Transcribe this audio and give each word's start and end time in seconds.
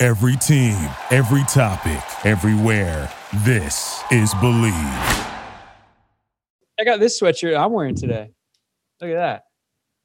Every 0.00 0.36
team, 0.36 0.76
every 1.10 1.42
topic, 1.48 2.00
everywhere. 2.24 3.12
This 3.44 4.00
is 4.12 4.32
Bleav. 4.34 4.72
I 6.78 6.84
got 6.84 7.00
this 7.00 7.20
sweatshirt 7.20 7.58
I'm 7.58 7.72
wearing 7.72 7.96
today. 7.96 8.30
Look 9.00 9.10
at 9.10 9.14
that. 9.14 9.42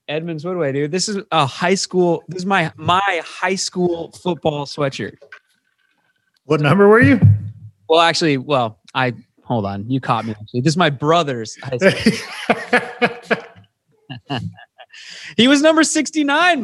Edmonds 0.08 0.44
Woodway, 0.44 0.74
dude. 0.74 0.90
This 0.92 1.08
is 1.08 1.20
a 1.32 1.46
high 1.46 1.76
school. 1.76 2.24
This 2.28 2.40
is 2.40 2.46
my 2.48 2.74
my 2.76 3.22
high 3.24 3.54
school 3.54 4.12
football 4.14 4.66
sweatshirt. 4.66 5.18
What 6.46 6.60
number 6.60 6.88
were 6.88 7.00
you? 7.00 7.22
Well, 7.88 8.02
actually, 8.02 8.38
well, 8.38 8.80
I 8.96 9.14
hold 9.44 9.68
on. 9.68 9.88
You 9.88 10.02
caught 10.02 10.26
me. 10.26 10.32
Actually, 10.32 10.62
this 10.62 10.74
is 10.74 10.78
my 10.78 10.90
brother's. 10.90 11.56
high 11.62 11.78
school. 11.78 13.38
he 15.38 15.48
was 15.48 15.62
number 15.62 15.84
sixty 15.84 16.24
nine, 16.24 16.62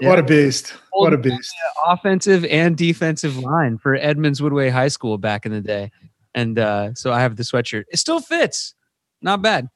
man. 0.00 0.10
What 0.10 0.18
a 0.18 0.22
beast. 0.22 0.74
What 0.92 1.12
a 1.12 1.18
beast. 1.18 1.54
Offensive 1.86 2.44
and 2.46 2.76
defensive 2.76 3.36
line 3.38 3.78
for 3.78 3.94
Edmonds 3.96 4.40
Woodway 4.40 4.70
High 4.70 4.88
School 4.88 5.18
back 5.18 5.46
in 5.46 5.52
the 5.52 5.60
day, 5.60 5.90
and 6.34 6.58
uh, 6.58 6.94
so 6.94 7.12
I 7.12 7.20
have 7.20 7.36
the 7.36 7.42
sweatshirt. 7.42 7.84
It 7.90 7.98
still 7.98 8.20
fits. 8.20 8.74
Not 9.20 9.42
bad. 9.42 9.68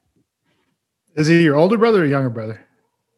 Is 1.15 1.27
he 1.27 1.43
your 1.43 1.57
older 1.57 1.79
brother 1.79 2.03
or 2.03 2.07
younger 2.07 2.31
brother? 2.31 2.61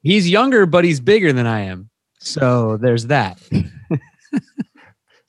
He's 0.02 0.28
younger, 0.28 0.66
but 0.66 0.84
he's 0.84 1.00
bigger 1.00 1.32
than 1.32 1.46
I 1.46 1.60
am. 1.62 1.90
So 2.20 2.76
there's 2.76 3.06
that. 3.06 3.40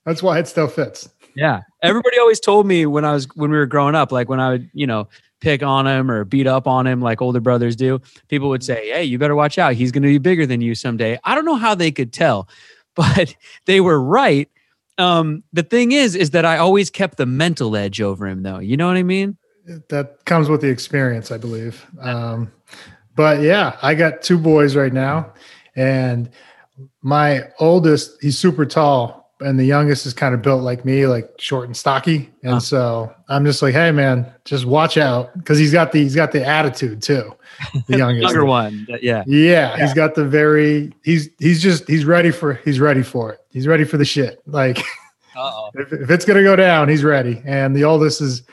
That's 0.06 0.24
why 0.24 0.40
it 0.40 0.48
still 0.48 0.68
fits. 0.68 1.10
Yeah. 1.36 1.62
Everybody 1.82 2.18
always 2.20 2.40
told 2.40 2.68
me 2.68 2.86
when 2.86 3.06
I 3.06 3.14
was 3.14 3.28
when 3.36 3.52
we 3.52 3.58
were 3.58 3.66
growing 3.66 3.96
up, 3.96 4.12
like 4.12 4.30
when 4.30 4.40
I 4.40 4.50
would, 4.52 4.70
you 4.74 4.88
know, 4.88 5.08
pick 5.42 5.64
on 5.64 5.88
him 5.88 6.12
or 6.12 6.24
beat 6.24 6.48
up 6.48 6.68
on 6.68 6.88
him 6.88 7.02
like 7.02 7.22
older 7.22 7.40
brothers 7.40 7.76
do, 7.76 8.02
people 8.28 8.50
would 8.50 8.64
say, 8.64 8.90
Hey, 8.90 9.04
you 9.04 9.18
better 9.18 9.36
watch 9.36 9.58
out. 9.58 9.74
He's 9.74 9.92
gonna 9.92 10.08
be 10.08 10.18
bigger 10.18 10.46
than 10.46 10.62
you 10.62 10.76
someday. 10.76 11.20
I 11.24 11.36
don't 11.36 11.46
know 11.46 11.56
how 11.56 11.76
they 11.76 11.92
could 11.92 12.14
tell, 12.14 12.48
but 12.96 13.36
they 13.66 13.82
were 13.82 14.02
right. 14.02 14.50
Um, 14.98 15.44
the 15.54 15.64
thing 15.64 15.94
is, 15.94 16.16
is 16.16 16.32
that 16.32 16.46
I 16.46 16.58
always 16.58 16.90
kept 16.90 17.18
the 17.18 17.26
mental 17.26 17.76
edge 17.76 18.02
over 18.02 18.28
him 18.28 18.44
though. 18.44 18.60
You 18.60 18.78
know 18.78 18.88
what 18.88 18.98
I 18.98 19.04
mean? 19.04 19.38
That 19.90 20.26
comes 20.26 20.50
with 20.50 20.62
the 20.62 20.70
experience, 20.70 21.32
I 21.32 21.38
believe. 21.38 21.86
Um, 22.02 22.52
but 23.16 23.42
yeah, 23.42 23.78
I 23.82 23.94
got 23.96 24.22
two 24.22 24.38
boys 24.38 24.76
right 24.76 24.94
now, 24.94 25.34
and 25.76 26.30
my 27.02 27.44
oldest, 27.60 28.18
he's 28.22 28.38
super 28.38 28.66
tall, 28.66 29.19
and 29.42 29.58
the 29.60 29.64
youngest 29.66 30.06
is 30.06 30.14
kind 30.14 30.34
of 30.36 30.42
built 30.42 30.62
like 30.64 30.84
me, 30.86 31.08
like 31.08 31.30
short 31.38 31.66
and 31.68 31.76
stocky. 31.78 32.30
And 32.44 32.54
Huh. 32.54 32.60
so 32.60 33.14
I'm 33.30 33.46
just 33.46 33.62
like, 33.62 33.74
hey 33.74 33.92
man, 33.92 34.26
just 34.46 34.66
watch 34.66 34.98
out 34.98 35.36
because 35.38 35.58
he's 35.58 35.72
got 35.72 35.92
the 35.92 36.00
he's 36.04 36.16
got 36.16 36.32
the 36.32 36.46
attitude 36.46 37.02
too. 37.02 37.36
The 37.88 37.98
youngest, 37.98 38.24
Younger 38.24 38.46
one. 38.46 38.86
that- 38.90 39.02
Yeah. 39.04 39.24
Yeah, 39.28 39.78
he's 39.78 39.94
got 39.94 40.16
the 40.16 40.26
very 40.26 40.94
he's 41.04 41.30
he's 41.40 41.62
just 41.62 41.88
he's 41.88 42.06
ready 42.06 42.32
for 42.32 42.56
he's 42.66 42.80
ready 42.80 43.02
for 43.04 43.32
it. 43.34 43.40
He's 43.50 43.66
ready 43.68 43.84
for 43.86 43.98
the 43.98 44.06
shit. 44.06 44.42
Like 44.48 44.80
if, 45.76 45.94
if 45.94 46.10
it's 46.10 46.26
gonna 46.26 46.44
go 46.44 46.56
down, 46.56 46.90
he's 46.90 47.04
ready. 47.04 47.42
And 47.46 47.76
the 47.76 47.84
oldest 47.86 48.20
is 48.22 48.44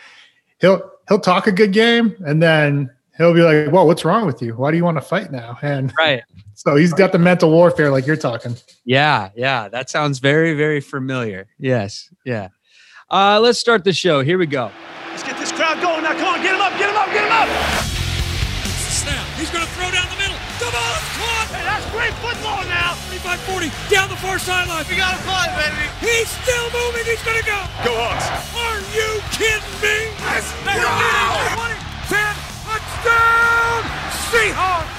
he'll 0.60 0.88
he'll 1.08 1.18
talk 1.20 1.46
a 1.48 1.52
good 1.52 1.72
game 1.72 2.14
and 2.24 2.40
then 2.42 2.90
he'll 3.16 3.34
be 3.34 3.42
like, 3.42 3.70
Whoa, 3.72 3.84
what's 3.84 4.04
wrong 4.04 4.24
with 4.26 4.40
you? 4.42 4.54
Why 4.54 4.70
do 4.70 4.76
you 4.76 4.84
want 4.84 4.96
to 4.98 5.00
fight 5.02 5.32
now? 5.32 5.58
And 5.62 5.92
Right. 5.98 6.22
So 6.56 6.74
he's 6.76 6.92
got 6.92 7.12
the 7.12 7.18
mental 7.18 7.50
warfare 7.50 7.90
like 7.92 8.06
you're 8.06 8.16
talking. 8.16 8.56
Yeah, 8.84 9.30
yeah, 9.36 9.68
that 9.68 9.88
sounds 9.90 10.18
very, 10.18 10.54
very 10.54 10.80
familiar. 10.80 11.46
Yes, 11.58 12.08
yeah. 12.24 12.48
Uh, 13.08 13.38
let's 13.40 13.58
start 13.60 13.84
the 13.84 13.92
show. 13.92 14.22
Here 14.24 14.38
we 14.38 14.46
go. 14.46 14.72
Let's 15.10 15.22
get 15.22 15.38
this 15.38 15.52
crowd 15.52 15.80
going 15.80 16.02
now. 16.02 16.12
Come 16.18 16.34
on, 16.34 16.42
get 16.42 16.54
him 16.54 16.60
up, 16.60 16.72
get 16.78 16.90
him 16.90 16.96
up, 16.96 17.06
get 17.14 17.22
him 17.24 17.30
up. 17.32 17.48
Snap. 18.90 19.22
He's 19.38 19.50
going 19.54 19.62
to 19.62 19.70
throw 19.78 19.86
down 19.94 20.08
the 20.10 20.18
middle. 20.18 20.34
The 20.58 20.66
ball 20.72 20.92
is 20.98 21.06
caught. 21.14 21.46
Hey, 21.54 21.62
that's 21.62 21.86
great 21.94 22.10
football 22.24 22.64
now. 22.66 22.96
35 23.12 23.38
40 23.46 23.70
down 23.94 24.08
the 24.10 24.16
far 24.18 24.38
sideline. 24.40 24.82
We 24.90 24.96
got 24.98 25.14
to 25.14 25.22
fly, 25.22 25.46
baby. 25.54 25.86
He's 26.02 26.26
still 26.42 26.66
moving. 26.74 27.04
He's 27.06 27.22
going 27.22 27.38
to 27.38 27.46
go. 27.46 27.60
Go 27.86 27.92
Hawks. 27.94 28.26
Are 28.56 28.80
you 28.96 29.22
kidding 29.36 29.76
me? 29.84 30.10
Yes. 30.18 30.48
They 30.66 30.74
are 30.74 30.82
Wow. 30.82 31.38
leading 31.38 31.78
20, 32.10 32.10
10, 32.10 32.34
touchdown, 32.66 33.80
Seahawks. 34.32 34.95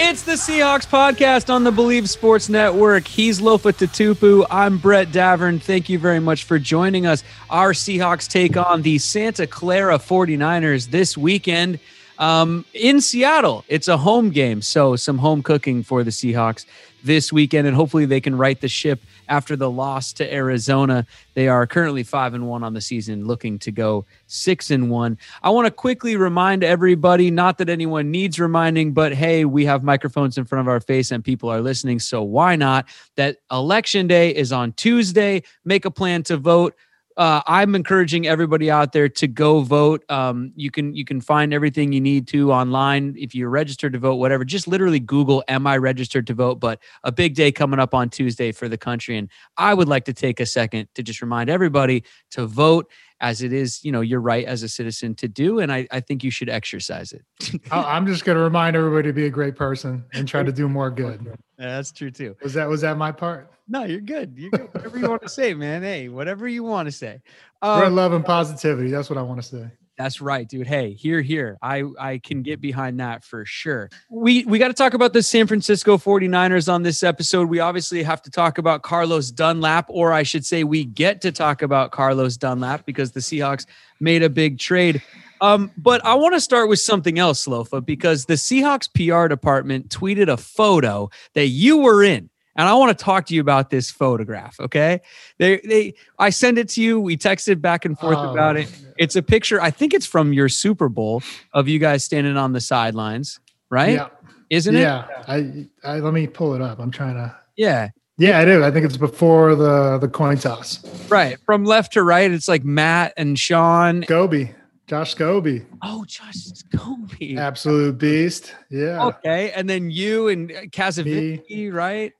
It's 0.00 0.22
the 0.22 0.32
Seahawks 0.32 0.86
podcast 0.86 1.52
on 1.52 1.64
the 1.64 1.70
Bleav 1.70 2.08
Sports 2.08 2.48
Network. 2.48 3.06
He's 3.06 3.40
Lofa 3.40 3.72
Tatupu. 3.72 4.46
I'm 4.50 4.78
Brett 4.78 5.08
Davern. 5.08 5.60
Thank 5.60 5.88
you 5.88 5.98
very 5.98 6.18
much 6.18 6.44
for 6.44 6.58
joining 6.58 7.04
us. 7.04 7.22
Our 7.50 7.72
Seahawks 7.72 8.26
take 8.26 8.56
on 8.56 8.82
the 8.82 8.98
Santa 8.98 9.46
Clara 9.46 9.98
49ers 9.98 10.90
this 10.90 11.18
weekend 11.18 11.78
um, 12.18 12.64
in 12.74 13.00
Seattle. 13.00 13.64
It's 13.68 13.88
a 13.88 13.96
home 13.96 14.30
game, 14.30 14.62
so 14.62 14.96
some 14.96 15.18
home 15.18 15.42
cooking 15.42 15.82
for 15.82 16.04
the 16.04 16.10
Seahawks 16.10 16.66
this 17.02 17.32
weekend, 17.32 17.66
and 17.66 17.76
hopefully 17.76 18.06
they 18.06 18.20
can 18.20 18.36
right 18.36 18.60
the 18.60 18.68
ship 18.68 19.00
after 19.28 19.56
the 19.56 19.70
loss 19.70 20.12
to 20.14 20.32
Arizona. 20.32 21.06
They 21.34 21.48
are 21.48 21.66
currently 21.66 22.02
five 22.02 22.34
and 22.34 22.48
one 22.48 22.64
on 22.64 22.74
the 22.74 22.80
season, 22.80 23.24
looking 23.24 23.58
to 23.60 23.70
go 23.70 24.04
six 24.26 24.70
and 24.70 24.90
one. 24.90 25.18
I 25.42 25.50
want 25.50 25.66
to 25.66 25.70
quickly 25.70 26.16
remind 26.16 26.64
everybody, 26.64 27.30
not 27.30 27.58
that 27.58 27.68
anyone 27.68 28.10
needs 28.10 28.40
reminding, 28.40 28.92
but 28.92 29.14
hey, 29.14 29.44
we 29.44 29.64
have 29.66 29.82
microphones 29.84 30.38
in 30.38 30.44
front 30.44 30.60
of 30.60 30.68
our 30.68 30.80
face 30.80 31.10
and 31.10 31.24
people 31.24 31.48
are 31.48 31.60
listening, 31.60 32.00
so 32.00 32.22
why 32.22 32.56
not? 32.56 32.86
That 33.16 33.38
election 33.50 34.06
day 34.06 34.34
is 34.34 34.52
on 34.52 34.72
Tuesday. 34.72 35.42
Make 35.64 35.84
a 35.84 35.90
plan 35.90 36.22
to 36.24 36.36
vote 36.36 36.74
uh, 37.18 37.42
I'm 37.48 37.74
encouraging 37.74 38.28
everybody 38.28 38.70
out 38.70 38.92
there 38.92 39.08
to 39.08 39.26
go 39.26 39.62
vote. 39.62 40.04
Um, 40.08 40.52
you 40.54 40.70
can 40.70 40.94
you 40.94 41.04
can 41.04 41.20
find 41.20 41.52
everything 41.52 41.92
you 41.92 42.00
need 42.00 42.28
to 42.28 42.52
online 42.52 43.16
if 43.18 43.34
you're 43.34 43.50
registered 43.50 43.92
to 43.94 43.98
vote. 43.98 44.14
Whatever, 44.14 44.44
just 44.44 44.68
literally 44.68 45.00
Google 45.00 45.42
"Am 45.48 45.66
I 45.66 45.78
registered 45.78 46.28
to 46.28 46.34
vote?" 46.34 46.60
But 46.60 46.78
a 47.02 47.10
big 47.10 47.34
day 47.34 47.50
coming 47.50 47.80
up 47.80 47.92
on 47.92 48.08
Tuesday 48.08 48.52
for 48.52 48.68
the 48.68 48.78
country, 48.78 49.18
and 49.18 49.28
I 49.56 49.74
would 49.74 49.88
like 49.88 50.04
to 50.04 50.12
take 50.12 50.38
a 50.38 50.46
second 50.46 50.88
to 50.94 51.02
just 51.02 51.20
remind 51.20 51.50
everybody 51.50 52.04
to 52.30 52.46
vote, 52.46 52.88
as 53.20 53.42
it 53.42 53.52
is 53.52 53.84
you 53.84 53.90
know 53.92 54.00
your 54.00 54.20
right 54.20 54.44
as 54.44 54.62
a 54.62 54.68
citizen 54.68 55.14
to 55.16 55.28
do, 55.28 55.58
and 55.58 55.72
I, 55.72 55.86
I 55.90 56.00
think 56.00 56.22
you 56.24 56.30
should 56.30 56.48
exercise 56.48 57.12
it. 57.12 57.24
I- 57.70 57.82
I'm 57.96 58.06
just 58.06 58.24
gonna 58.24 58.40
remind 58.40 58.76
everybody 58.76 59.08
to 59.08 59.12
be 59.12 59.26
a 59.26 59.30
great 59.30 59.56
person 59.56 60.04
and 60.12 60.26
try 60.28 60.42
to 60.42 60.52
do 60.52 60.68
more 60.68 60.90
good. 60.90 61.24
Yeah, 61.58 61.76
that's 61.76 61.90
true 61.92 62.10
too. 62.10 62.36
Was 62.42 62.54
that 62.54 62.68
was 62.68 62.80
that 62.82 62.96
my 62.96 63.12
part? 63.12 63.50
No, 63.68 63.84
you're 63.84 64.00
good. 64.00 64.34
You're 64.36 64.50
good. 64.50 64.72
Whatever 64.72 64.98
you 64.98 65.08
want 65.10 65.22
to 65.22 65.28
say, 65.28 65.52
man. 65.54 65.82
Hey, 65.82 66.08
whatever 66.08 66.48
you 66.48 66.62
want 66.64 66.86
to 66.86 66.92
say. 66.92 67.20
Spread 67.62 67.86
Um, 67.88 67.94
love 67.96 68.12
and 68.12 68.24
positivity. 68.24 68.90
That's 68.90 69.10
what 69.10 69.18
I 69.18 69.22
want 69.22 69.42
to 69.42 69.46
say. 69.48 69.70
That's 69.98 70.20
right, 70.20 70.48
dude. 70.48 70.68
Hey, 70.68 70.92
here, 70.92 71.20
here. 71.20 71.58
I 71.60 71.82
I 71.98 72.18
can 72.18 72.42
get 72.42 72.60
behind 72.60 73.00
that 73.00 73.24
for 73.24 73.44
sure. 73.44 73.90
We 74.08 74.44
we 74.44 74.60
got 74.60 74.68
to 74.68 74.74
talk 74.74 74.94
about 74.94 75.12
the 75.12 75.24
San 75.24 75.48
Francisco 75.48 75.98
49ers 75.98 76.72
on 76.72 76.84
this 76.84 77.02
episode. 77.02 77.48
We 77.48 77.58
obviously 77.58 78.04
have 78.04 78.22
to 78.22 78.30
talk 78.30 78.58
about 78.58 78.82
Carlos 78.82 79.32
Dunlap, 79.32 79.86
or 79.88 80.12
I 80.12 80.22
should 80.22 80.46
say 80.46 80.62
we 80.62 80.84
get 80.84 81.20
to 81.22 81.32
talk 81.32 81.62
about 81.62 81.90
Carlos 81.90 82.36
Dunlap 82.36 82.86
because 82.86 83.10
the 83.10 83.18
Seahawks 83.18 83.66
made 83.98 84.22
a 84.22 84.30
big 84.30 84.60
trade. 84.60 85.02
Um, 85.40 85.72
but 85.76 86.04
I 86.04 86.14
want 86.14 86.34
to 86.34 86.40
start 86.40 86.68
with 86.68 86.78
something 86.78 87.18
else, 87.18 87.46
Lofa, 87.46 87.84
because 87.84 88.26
the 88.26 88.34
Seahawks 88.34 88.88
PR 88.92 89.26
department 89.26 89.88
tweeted 89.88 90.28
a 90.28 90.36
photo 90.36 91.10
that 91.34 91.48
you 91.48 91.78
were 91.78 92.04
in. 92.04 92.30
And 92.58 92.68
I 92.68 92.74
want 92.74 92.96
to 92.98 93.02
talk 93.04 93.24
to 93.26 93.34
you 93.34 93.40
about 93.40 93.70
this 93.70 93.90
photograph. 93.90 94.58
Okay. 94.60 95.00
They 95.38 95.58
they 95.64 95.94
I 96.18 96.28
send 96.30 96.58
it 96.58 96.68
to 96.70 96.82
you. 96.82 97.00
We 97.00 97.16
texted 97.16 97.60
back 97.62 97.84
and 97.86 97.96
forth 97.98 98.18
Oh, 98.18 98.30
about 98.32 98.56
it. 98.58 98.68
It's 98.98 99.14
a 99.16 99.22
picture. 99.22 99.60
I 99.62 99.70
think 99.70 99.94
it's 99.94 100.04
from 100.06 100.32
your 100.32 100.48
Super 100.50 100.88
Bowl 100.88 101.22
of 101.54 101.68
you 101.68 101.78
guys 101.78 102.02
standing 102.04 102.36
on 102.36 102.52
the 102.52 102.60
sidelines, 102.60 103.38
right? 103.70 103.94
Yeah. 103.94 104.08
Isn't 104.50 104.74
it? 104.74 104.80
Yeah. 104.80 105.06
I, 105.28 105.68
I 105.84 106.00
let 106.00 106.12
me 106.12 106.26
pull 106.26 106.54
it 106.54 106.60
up. 106.60 106.80
I'm 106.80 106.90
trying 106.90 107.14
to 107.14 107.34
Yeah. 107.56 107.90
Yeah, 108.20 108.40
I 108.40 108.44
do. 108.44 108.64
I 108.64 108.72
think 108.72 108.84
it's 108.84 108.96
before 108.96 109.54
the 109.54 109.98
the 109.98 110.08
coin 110.08 110.36
toss. 110.38 110.82
Right. 111.08 111.38
From 111.46 111.64
left 111.64 111.92
to 111.92 112.02
right, 112.02 112.28
it's 112.28 112.48
like 112.48 112.64
Matt 112.64 113.12
and 113.16 113.38
Sean. 113.38 114.02
Scobie, 114.02 114.52
Josh 114.88 115.14
Scobie, 115.14 115.64
Oh, 115.82 116.04
Josh 116.08 116.34
Scobie. 116.34 117.38
absolute 117.38 117.96
beast. 117.98 118.56
Yeah, 118.70 119.04
Okay. 119.06 119.52
And 119.52 119.70
then 119.70 119.92
you 119.92 120.26
and 120.26 120.50
Kacyvenski, 120.50 121.72
right? 121.72 122.12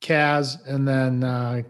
Kaz, 0.00 0.56
and 0.66 0.86
then 0.86 1.24
uh, 1.24 1.62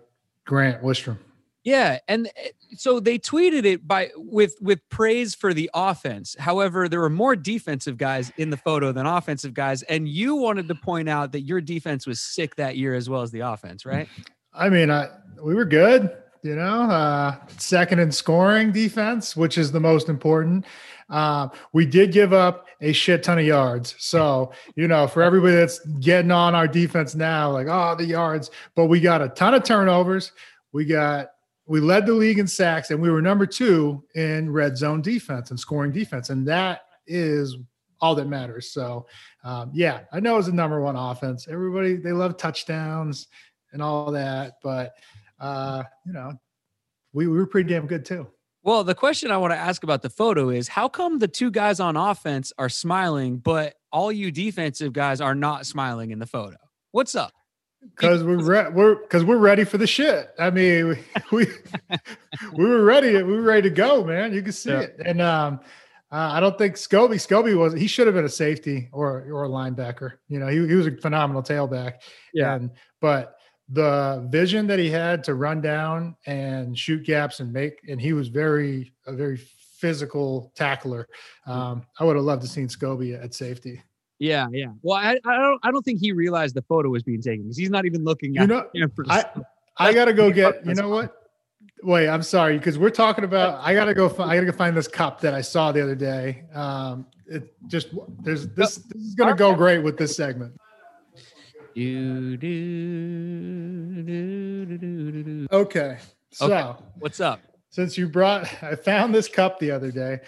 Grant 0.44 0.82
Wistrom. 0.82 1.18
Yeah, 1.64 1.98
and 2.06 2.28
uh, 2.28 2.48
so 2.76 3.00
they 3.00 3.18
tweeted 3.18 3.64
it 3.64 3.86
by 3.86 4.10
with 4.14 4.54
with 4.60 4.88
praise 4.88 5.34
for 5.34 5.52
the 5.52 5.68
offense. 5.74 6.36
However, 6.38 6.88
there 6.88 7.00
were 7.00 7.10
more 7.10 7.34
defensive 7.34 7.98
guys 7.98 8.32
in 8.36 8.50
the 8.50 8.56
photo 8.56 8.92
than 8.92 9.04
offensive 9.04 9.52
guys, 9.52 9.82
and 9.82 10.08
you 10.08 10.36
wanted 10.36 10.68
to 10.68 10.76
point 10.76 11.08
out 11.08 11.32
that 11.32 11.40
your 11.40 11.60
defense 11.60 12.06
was 12.06 12.20
sick 12.20 12.54
that 12.54 12.76
year 12.76 12.94
as 12.94 13.10
well 13.10 13.22
as 13.22 13.32
the 13.32 13.40
offense, 13.40 13.84
right? 13.84 14.08
I 14.54 14.68
mean, 14.68 14.92
I 14.92 15.08
we 15.42 15.54
were 15.54 15.64
good, 15.64 16.16
you 16.42 16.54
know, 16.54 16.82
uh, 16.82 17.36
second 17.58 17.98
in 17.98 18.12
scoring 18.12 18.72
defense, 18.72 19.36
which 19.36 19.58
is 19.58 19.72
the 19.72 19.80
most 19.80 20.08
important. 20.08 20.64
Uh, 21.08 21.48
we 21.72 21.86
did 21.86 22.12
give 22.12 22.32
up 22.32 22.66
a 22.80 22.92
shit 22.92 23.22
ton 23.22 23.38
of 23.38 23.44
yards. 23.44 23.94
So, 23.98 24.52
you 24.74 24.88
know, 24.88 25.06
for 25.06 25.22
everybody 25.22 25.54
that's 25.54 25.78
getting 26.00 26.30
on 26.30 26.54
our 26.54 26.66
defense 26.66 27.14
now, 27.14 27.50
like, 27.50 27.68
oh, 27.68 27.94
the 27.94 28.04
yards, 28.04 28.50
but 28.74 28.86
we 28.86 29.00
got 29.00 29.22
a 29.22 29.28
ton 29.28 29.54
of 29.54 29.62
turnovers. 29.62 30.32
We 30.72 30.84
got 30.84 31.28
we 31.66 31.80
led 31.80 32.06
the 32.06 32.12
league 32.12 32.38
in 32.38 32.46
sacks 32.46 32.90
and 32.90 33.02
we 33.02 33.10
were 33.10 33.20
number 33.20 33.44
two 33.44 34.04
in 34.14 34.52
red 34.52 34.76
zone 34.76 35.02
defense 35.02 35.50
and 35.50 35.58
scoring 35.58 35.90
defense. 35.90 36.30
And 36.30 36.46
that 36.46 36.82
is 37.06 37.56
all 38.00 38.14
that 38.14 38.28
matters. 38.28 38.70
So, 38.70 39.06
um, 39.42 39.70
yeah, 39.74 40.02
I 40.12 40.20
know 40.20 40.38
it's 40.38 40.46
the 40.46 40.52
number 40.52 40.80
one 40.80 40.96
offense. 40.96 41.48
Everybody, 41.48 41.96
they 41.96 42.12
love 42.12 42.36
touchdowns 42.36 43.26
and 43.72 43.82
all 43.82 44.12
that. 44.12 44.58
But, 44.62 44.94
uh, 45.40 45.82
you 46.04 46.12
know, 46.12 46.32
we, 47.12 47.26
we 47.26 47.36
were 47.36 47.46
pretty 47.46 47.70
damn 47.70 47.86
good 47.86 48.04
too. 48.04 48.26
Well, 48.62 48.82
the 48.82 48.94
question 48.94 49.30
I 49.30 49.36
want 49.36 49.52
to 49.52 49.58
ask 49.58 49.84
about 49.84 50.02
the 50.02 50.10
photo 50.10 50.50
is 50.50 50.66
how 50.68 50.88
come 50.88 51.18
the 51.18 51.28
two 51.28 51.50
guys 51.50 51.78
on 51.78 51.96
offense 51.96 52.52
are 52.58 52.68
smiling, 52.68 53.38
but 53.38 53.74
all 53.92 54.10
you 54.10 54.32
defensive 54.32 54.92
guys 54.92 55.20
are 55.20 55.36
not 55.36 55.66
smiling 55.66 56.10
in 56.10 56.18
the 56.18 56.26
photo? 56.26 56.56
What's 56.90 57.14
up? 57.14 57.32
because 57.94 58.22
we're 58.22 58.42
re- 58.42 58.70
we're 58.70 58.96
because 58.96 59.24
we're 59.24 59.36
ready 59.36 59.64
for 59.64 59.78
the 59.78 59.86
shit. 59.86 60.30
I 60.38 60.50
mean, 60.50 60.88
we 60.88 60.96
we, 61.32 61.46
we 62.54 62.64
were 62.64 62.82
ready. 62.82 63.14
We 63.22 63.36
were 63.36 63.42
ready 63.42 63.68
to 63.68 63.74
go, 63.74 64.04
man. 64.04 64.32
You 64.32 64.42
can 64.42 64.52
see 64.52 64.70
yeah. 64.70 64.80
it. 64.80 64.96
And 65.04 65.20
um, 65.20 65.60
uh, 66.10 66.30
I 66.32 66.40
don't 66.40 66.56
think 66.58 66.74
Scobie 66.74 67.14
Scobie 67.14 67.56
was. 67.56 67.74
He 67.74 67.86
should 67.86 68.06
have 68.06 68.14
been 68.14 68.24
a 68.24 68.30
safety 68.30 68.88
or 68.92 69.26
or 69.30 69.44
a 69.44 69.48
linebacker. 69.48 70.12
You 70.28 70.38
know, 70.38 70.48
he 70.48 70.66
he 70.66 70.74
was 70.74 70.86
a 70.86 70.96
phenomenal 70.96 71.42
tailback. 71.42 71.94
Yeah. 72.32 72.54
And, 72.54 72.70
but 73.00 73.36
the 73.68 74.26
vision 74.30 74.66
that 74.68 74.78
he 74.78 74.90
had 74.90 75.24
to 75.24 75.34
run 75.34 75.60
down 75.60 76.16
and 76.26 76.78
shoot 76.78 77.04
gaps 77.04 77.40
and 77.40 77.52
make, 77.52 77.80
and 77.88 78.00
he 78.00 78.12
was 78.12 78.28
very 78.28 78.92
a 79.06 79.12
very 79.12 79.36
physical 79.36 80.52
tackler. 80.54 81.08
Um, 81.46 81.84
I 81.98 82.04
would 82.04 82.16
have 82.16 82.24
loved 82.24 82.42
to 82.42 82.48
seen 82.48 82.68
Scobie 82.68 83.22
at 83.22 83.34
safety. 83.34 83.82
Yeah, 84.18 84.46
yeah. 84.50 84.68
Well, 84.82 84.96
I, 84.96 85.18
I 85.24 85.36
don't 85.36 85.60
I 85.62 85.70
don't 85.70 85.82
think 85.82 86.00
he 86.00 86.12
realized 86.12 86.54
the 86.54 86.62
photo 86.62 86.88
was 86.88 87.02
being 87.02 87.20
taken 87.20 87.44
because 87.44 87.58
he's 87.58 87.70
not 87.70 87.84
even 87.84 88.04
looking 88.04 88.38
at 88.38 88.42
you 88.42 88.46
know, 88.46 88.88
I, 89.08 89.24
I 89.76 89.92
gotta 89.92 90.12
go 90.12 90.30
get 90.30 90.64
you 90.64 90.74
know 90.74 90.88
what? 90.88 91.14
Wait, 91.82 92.08
I'm 92.08 92.22
sorry 92.22 92.56
because 92.56 92.78
we're 92.78 92.90
talking 92.90 93.24
about. 93.24 93.60
I 93.62 93.74
gotta 93.74 93.92
go. 93.92 94.06
I 94.18 94.36
gotta 94.36 94.46
go 94.46 94.52
find 94.52 94.76
this 94.76 94.88
cup 94.88 95.20
that 95.20 95.34
I 95.34 95.42
saw 95.42 95.72
the 95.72 95.82
other 95.82 95.94
day. 95.94 96.44
Um, 96.54 97.06
it 97.26 97.54
just 97.66 97.88
there's 98.20 98.48
this. 98.48 98.76
This 98.76 99.02
is 99.02 99.14
gonna 99.14 99.34
go 99.36 99.54
great 99.54 99.80
with 99.80 99.98
this 99.98 100.16
segment. 100.16 100.54
Do, 101.76 102.36
do, 102.38 104.06
do, 104.78 105.46
okay, 105.52 105.98
so 106.32 106.46
okay. 106.46 106.72
what's 107.00 107.20
up? 107.20 107.42
Since 107.68 107.98
you 107.98 108.08
brought, 108.08 108.50
I 108.62 108.76
found 108.76 109.14
this 109.14 109.28
cup 109.28 109.58
the 109.58 109.72
other 109.72 109.90
day. 109.90 110.18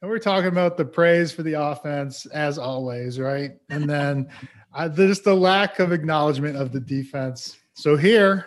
And 0.00 0.08
we're 0.08 0.20
talking 0.20 0.46
about 0.46 0.76
the 0.76 0.84
praise 0.84 1.32
for 1.32 1.42
the 1.42 1.54
offense 1.54 2.26
as 2.26 2.56
always, 2.56 3.18
right? 3.18 3.50
And 3.68 3.90
then 3.90 4.28
uh, 4.76 4.86
there's 4.86 5.22
the 5.22 5.34
lack 5.34 5.80
of 5.80 5.90
acknowledgement 5.90 6.56
of 6.56 6.70
the 6.70 6.78
defense. 6.78 7.56
So 7.74 7.96
here 7.96 8.46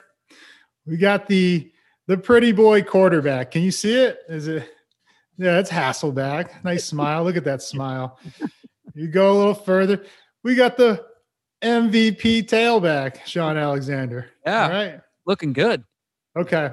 we 0.85 0.95
got 0.95 1.27
the 1.27 1.69
the 2.07 2.17
pretty 2.17 2.53
boy 2.53 2.83
quarterback. 2.83 3.51
Can 3.51 3.63
you 3.63 3.71
see 3.71 3.95
it? 3.95 4.19
Is 4.29 4.47
it? 4.47 4.71
Yeah, 5.37 5.59
it's 5.59 5.69
Hasselbeck. 5.69 6.63
Nice 6.63 6.85
smile. 6.85 7.25
Look 7.25 7.35
at 7.35 7.43
that 7.43 7.61
smile. 7.61 8.17
You 8.97 9.09
go 9.09 9.33
a 9.33 9.37
little 9.37 9.53
further. 9.53 10.05
We 10.41 10.55
got 10.55 10.77
the 10.77 11.05
MVP 11.63 12.47
tailback, 12.47 13.25
Shaun 13.25 13.57
Alexander. 13.57 14.29
Yeah. 14.45 14.63
All 14.63 14.69
right. 14.69 15.01
Looking 15.25 15.53
good. 15.53 15.83
Okay. 16.37 16.71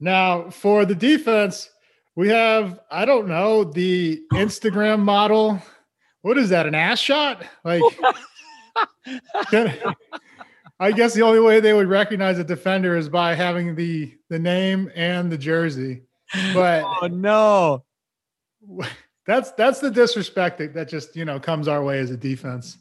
Now 0.00 0.50
for 0.50 0.84
the 0.84 0.94
defense, 0.94 1.70
we 2.16 2.28
have, 2.28 2.80
I 2.90 3.04
don't 3.04 3.28
know, 3.28 3.64
the 3.64 4.22
Instagram 4.32 5.00
model. 5.00 5.62
What 6.22 6.38
is 6.38 6.48
that? 6.50 6.66
An 6.66 6.74
ass 6.74 6.98
shot? 6.98 7.44
Like, 7.64 7.82
I 10.80 10.92
guess 10.92 11.14
the 11.14 11.22
only 11.22 11.40
way 11.40 11.60
they 11.60 11.72
would 11.72 11.88
recognize 11.88 12.38
a 12.38 12.44
defender 12.44 12.96
is 12.96 13.08
by 13.08 13.34
having 13.34 13.74
the 13.74 14.14
the 14.28 14.38
name 14.38 14.90
and 14.94 15.30
the 15.30 15.38
jersey. 15.38 16.02
But 16.54 16.84
oh 16.84 17.06
no, 17.06 17.84
that's 19.26 19.52
that's 19.52 19.80
the 19.80 19.90
disrespect 19.90 20.58
that, 20.58 20.74
that 20.74 20.88
just 20.88 21.14
you 21.16 21.24
know 21.24 21.38
comes 21.38 21.68
our 21.68 21.82
way 21.82 21.98
as 21.98 22.10
a 22.10 22.16
defense. 22.16 22.78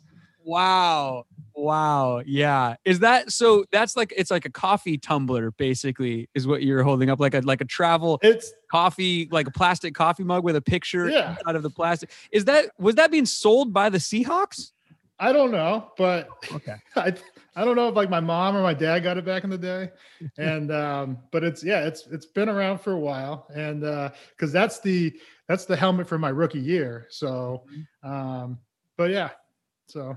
Wow. 0.49 1.25
Wow. 1.53 2.23
Yeah. 2.25 2.75
Is 2.83 2.99
that 2.99 3.31
so 3.31 3.65
that's 3.71 3.95
like 3.95 4.11
it's 4.17 4.31
like 4.31 4.45
a 4.45 4.49
coffee 4.49 4.97
tumbler 4.97 5.51
basically 5.51 6.27
is 6.33 6.47
what 6.47 6.63
you're 6.63 6.81
holding 6.81 7.11
up 7.11 7.19
like 7.19 7.35
a 7.35 7.41
like 7.41 7.61
a 7.61 7.65
travel 7.65 8.17
it's 8.23 8.51
coffee 8.71 9.27
like 9.31 9.47
a 9.47 9.51
plastic 9.51 9.93
coffee 9.93 10.23
mug 10.23 10.43
with 10.43 10.55
a 10.55 10.61
picture 10.61 11.07
yeah. 11.07 11.35
out 11.45 11.55
of 11.55 11.61
the 11.61 11.69
plastic. 11.69 12.09
Is 12.31 12.45
that 12.45 12.71
was 12.79 12.95
that 12.95 13.11
being 13.11 13.27
sold 13.27 13.73
by 13.73 13.89
the 13.89 13.99
Seahawks? 13.99 14.71
I 15.19 15.33
don't 15.33 15.51
know, 15.51 15.91
but 15.97 16.29
okay. 16.51 16.77
I 16.95 17.13
I 17.55 17.63
don't 17.63 17.75
know 17.75 17.89
if 17.89 17.95
like 17.95 18.09
my 18.09 18.21
mom 18.21 18.55
or 18.55 18.63
my 18.63 18.73
dad 18.73 19.03
got 19.03 19.17
it 19.17 19.25
back 19.25 19.43
in 19.43 19.51
the 19.51 19.57
day. 19.57 19.91
And 20.39 20.71
um 20.71 21.19
but 21.31 21.43
it's 21.43 21.63
yeah, 21.63 21.85
it's 21.85 22.07
it's 22.07 22.25
been 22.25 22.49
around 22.49 22.79
for 22.79 22.93
a 22.93 22.99
while 22.99 23.45
and 23.53 23.83
uh 23.83 24.09
cuz 24.39 24.51
that's 24.51 24.79
the 24.79 25.13
that's 25.47 25.65
the 25.65 25.75
helmet 25.75 26.07
for 26.07 26.17
my 26.17 26.29
rookie 26.29 26.59
year. 26.59 27.05
So 27.11 27.65
mm-hmm. 27.71 28.11
um 28.11 28.59
but 28.97 29.11
yeah. 29.11 29.29
So 29.87 30.15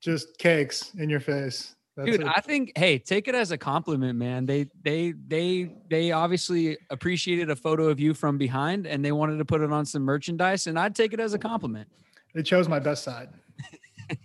just 0.00 0.38
cakes 0.38 0.92
in 0.94 1.10
your 1.10 1.20
face. 1.20 1.74
That's 1.96 2.10
Dude, 2.10 2.20
it. 2.22 2.28
I 2.34 2.40
think 2.40 2.72
hey, 2.76 2.98
take 2.98 3.28
it 3.28 3.34
as 3.34 3.50
a 3.50 3.58
compliment, 3.58 4.18
man. 4.18 4.46
They 4.46 4.66
they 4.82 5.12
they 5.28 5.70
they 5.88 6.12
obviously 6.12 6.78
appreciated 6.88 7.50
a 7.50 7.56
photo 7.56 7.88
of 7.88 8.00
you 8.00 8.14
from 8.14 8.38
behind 8.38 8.86
and 8.86 9.04
they 9.04 9.12
wanted 9.12 9.38
to 9.38 9.44
put 9.44 9.60
it 9.60 9.72
on 9.72 9.84
some 9.84 10.02
merchandise 10.02 10.66
and 10.66 10.78
I'd 10.78 10.94
take 10.94 11.12
it 11.12 11.20
as 11.20 11.34
a 11.34 11.38
compliment. 11.38 11.88
They 12.34 12.42
chose 12.42 12.68
my 12.68 12.78
best 12.78 13.02
side. 13.02 13.28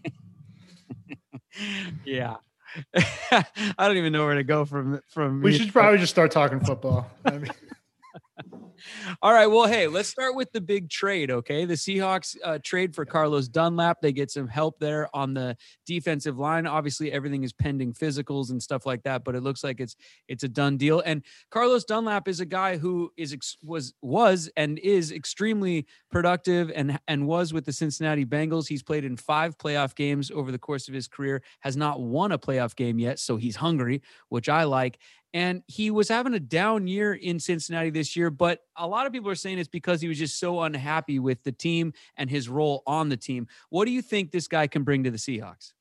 yeah. 2.05 2.35
I 2.93 3.43
don't 3.79 3.97
even 3.97 4.13
know 4.13 4.25
where 4.25 4.35
to 4.35 4.43
go 4.43 4.65
from 4.65 5.01
from 5.09 5.41
We 5.41 5.57
should 5.57 5.71
probably 5.71 5.97
just 5.97 6.11
start 6.11 6.31
talking 6.31 6.59
football. 6.59 7.09
I 7.25 7.37
mean 7.37 7.51
all 9.21 9.33
right. 9.33 9.47
Well, 9.47 9.67
hey, 9.67 9.87
let's 9.87 10.09
start 10.09 10.35
with 10.35 10.51
the 10.51 10.61
big 10.61 10.89
trade. 10.89 11.31
Okay. 11.31 11.65
The 11.65 11.75
Seahawks 11.75 12.35
uh, 12.43 12.59
trade 12.63 12.95
for 12.95 13.05
Carlos 13.05 13.47
Dunlap. 13.47 14.01
They 14.01 14.11
get 14.11 14.31
some 14.31 14.47
help 14.47 14.79
there 14.79 15.09
on 15.15 15.33
the 15.33 15.57
defensive 15.85 16.37
line. 16.37 16.67
Obviously, 16.67 17.11
everything 17.11 17.43
is 17.43 17.53
pending 17.53 17.93
physicals 17.93 18.49
and 18.51 18.61
stuff 18.61 18.85
like 18.85 19.03
that, 19.03 19.23
but 19.23 19.35
it 19.35 19.41
looks 19.41 19.63
like 19.63 19.79
it's 19.79 19.95
it's 20.27 20.43
a 20.43 20.47
done 20.47 20.77
deal. 20.77 21.01
And 21.05 21.23
Carlos 21.51 21.83
Dunlap 21.85 22.27
is 22.27 22.39
a 22.39 22.45
guy 22.45 22.77
who 22.77 23.11
is 23.17 23.35
was 23.63 23.93
was 24.01 24.49
and 24.57 24.79
is 24.79 25.11
extremely 25.11 25.85
productive 26.11 26.71
and 26.75 26.99
and 27.07 27.27
was 27.27 27.53
with 27.53 27.65
the 27.65 27.73
Cincinnati 27.73 28.25
Bengals. 28.25 28.67
He's 28.67 28.83
played 28.83 29.05
in 29.05 29.17
five 29.17 29.57
playoff 29.57 29.95
games 29.95 30.31
over 30.31 30.51
the 30.51 30.59
course 30.59 30.87
of 30.87 30.93
his 30.93 31.07
career. 31.07 31.41
Has 31.61 31.77
not 31.77 32.01
won 32.01 32.31
a 32.31 32.39
playoff 32.39 32.75
game 32.75 32.99
yet, 32.99 33.19
so 33.19 33.37
he's 33.37 33.55
hungry, 33.55 34.01
which 34.29 34.49
I 34.49 34.63
like. 34.63 34.99
And 35.35 35.63
he 35.67 35.91
was 35.91 36.07
having 36.07 36.33
a 36.33 36.39
down 36.39 36.87
year 36.87 37.13
in 37.13 37.41
Cincinnati 37.41 37.89
this 37.89 38.15
year, 38.15 38.29
but 38.29 38.61
a 38.77 38.87
lot 38.87 39.05
of 39.05 39.11
people 39.11 39.29
are 39.29 39.35
saying 39.35 39.59
it's 39.59 39.67
because 39.67 39.99
he 39.99 40.07
was 40.07 40.17
just 40.17 40.39
so 40.39 40.61
unhappy 40.61 41.19
with 41.19 41.43
the 41.43 41.51
team 41.51 41.91
and 42.15 42.29
his 42.29 42.47
role 42.47 42.83
on 42.87 43.09
the 43.09 43.17
team. 43.17 43.45
What 43.69 43.83
do 43.83 43.91
you 43.91 44.01
think 44.01 44.31
this 44.31 44.47
guy 44.47 44.67
can 44.67 44.83
bring 44.83 45.03
to 45.03 45.11
the 45.11 45.17
Seahawks? 45.17 45.73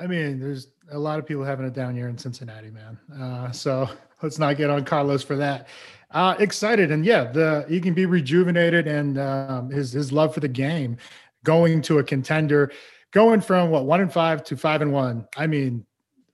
I 0.00 0.08
mean, 0.08 0.40
there's 0.40 0.66
a 0.90 0.98
lot 0.98 1.20
of 1.20 1.26
people 1.26 1.44
having 1.44 1.66
a 1.66 1.70
down 1.70 1.94
year 1.94 2.08
in 2.08 2.18
Cincinnati, 2.18 2.72
man. 2.72 2.98
Uh, 3.16 3.52
so 3.52 3.88
let's 4.22 4.40
not 4.40 4.56
get 4.56 4.70
on 4.70 4.84
Carlos 4.84 5.22
for 5.22 5.36
that. 5.36 5.68
Uh, 6.10 6.34
excited 6.40 6.90
and 6.90 7.06
yeah, 7.06 7.30
the 7.30 7.64
he 7.68 7.80
can 7.80 7.94
be 7.94 8.06
rejuvenated 8.06 8.88
and 8.88 9.18
um, 9.20 9.70
his 9.70 9.92
his 9.92 10.10
love 10.10 10.34
for 10.34 10.40
the 10.40 10.48
game, 10.48 10.96
going 11.44 11.80
to 11.82 12.00
a 12.00 12.02
contender, 12.02 12.72
going 13.12 13.40
from 13.40 13.70
what 13.70 13.84
one 13.84 14.00
and 14.00 14.12
five 14.12 14.42
to 14.42 14.56
five 14.56 14.82
and 14.82 14.92
one. 14.92 15.28
I 15.36 15.46
mean, 15.46 15.86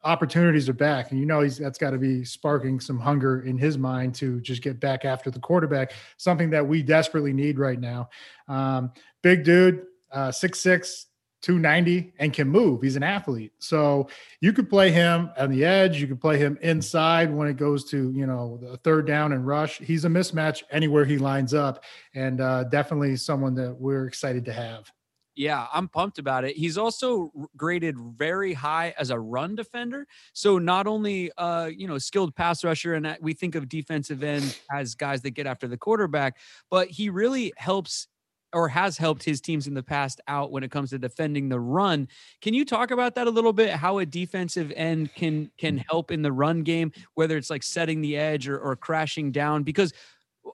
opportunities 0.06 0.68
are 0.68 0.74
back. 0.74 1.10
And 1.10 1.20
you 1.20 1.26
know 1.26 1.40
he's 1.40 1.58
that's 1.58 1.78
got 1.78 1.90
to 1.90 1.98
be 1.98 2.24
sparking 2.24 2.80
some 2.80 2.98
hunger 2.98 3.42
in 3.42 3.58
his 3.58 3.76
mind 3.76 4.14
to 4.16 4.40
just 4.40 4.62
get 4.62 4.80
back 4.80 5.04
after 5.04 5.30
the 5.30 5.40
quarterback 5.40 5.92
something 6.16 6.50
that 6.50 6.66
we 6.66 6.82
desperately 6.82 7.32
need 7.32 7.58
right 7.58 7.80
now. 7.80 8.08
Um, 8.48 8.92
big 9.22 9.44
dude 9.44 9.86
uh, 10.12 10.28
6'6 10.28 11.06
290 11.42 12.12
and 12.18 12.32
can 12.32 12.48
move. 12.48 12.82
He's 12.82 12.96
an 12.96 13.02
athlete. 13.02 13.52
So 13.58 14.08
you 14.40 14.52
could 14.52 14.68
play 14.68 14.90
him 14.90 15.30
on 15.38 15.50
the 15.50 15.64
edge. 15.64 16.00
You 16.00 16.08
could 16.08 16.20
play 16.20 16.38
him 16.38 16.58
inside 16.62 17.32
when 17.32 17.46
it 17.46 17.56
goes 17.56 17.84
to 17.90 18.10
you 18.12 18.26
know 18.26 18.58
the 18.60 18.76
third 18.78 19.06
down 19.06 19.32
and 19.32 19.46
rush. 19.46 19.78
He's 19.78 20.04
a 20.04 20.08
mismatch 20.08 20.62
anywhere 20.70 21.04
he 21.04 21.18
lines 21.18 21.54
up. 21.54 21.84
And 22.14 22.40
uh, 22.40 22.64
definitely 22.64 23.16
someone 23.16 23.54
that 23.56 23.78
we're 23.78 24.06
excited 24.06 24.44
to 24.46 24.52
have 24.52 24.90
Yeah, 25.36 25.66
I'm 25.72 25.86
pumped 25.86 26.18
about 26.18 26.44
it. 26.44 26.56
He's 26.56 26.78
also 26.78 27.30
graded 27.56 27.96
very 27.98 28.54
high 28.54 28.94
as 28.98 29.10
a 29.10 29.20
run 29.20 29.54
defender. 29.54 30.06
So 30.32 30.58
not 30.58 30.86
only 30.86 31.30
uh, 31.36 31.66
you 31.66 31.86
know, 31.86 31.98
skilled 31.98 32.34
pass 32.34 32.64
rusher 32.64 32.94
and 32.94 33.06
uh, 33.06 33.16
we 33.20 33.34
think 33.34 33.54
of 33.54 33.68
defensive 33.68 34.22
end 34.22 34.58
as 34.72 34.94
guys 34.94 35.20
that 35.22 35.32
get 35.32 35.46
after 35.46 35.68
the 35.68 35.76
quarterback, 35.76 36.38
but 36.70 36.88
he 36.88 37.10
really 37.10 37.52
helps 37.58 38.08
or 38.52 38.68
has 38.68 38.96
helped 38.96 39.22
his 39.22 39.40
teams 39.42 39.66
in 39.66 39.74
the 39.74 39.82
past 39.82 40.20
out 40.28 40.50
when 40.50 40.62
it 40.62 40.70
comes 40.70 40.88
to 40.90 40.98
defending 40.98 41.50
the 41.50 41.60
run. 41.60 42.08
Can 42.40 42.54
you 42.54 42.64
talk 42.64 42.90
about 42.90 43.14
that 43.16 43.26
a 43.26 43.30
little 43.30 43.52
bit? 43.52 43.70
How 43.70 43.98
a 43.98 44.06
defensive 44.06 44.72
end 44.74 45.14
can 45.14 45.50
can 45.58 45.84
help 45.90 46.10
in 46.10 46.22
the 46.22 46.32
run 46.32 46.62
game, 46.62 46.92
whether 47.14 47.36
it's 47.36 47.50
like 47.50 47.62
setting 47.62 48.00
the 48.00 48.16
edge 48.16 48.48
or, 48.48 48.58
or 48.58 48.74
crashing 48.74 49.32
down? 49.32 49.62
Because 49.62 49.92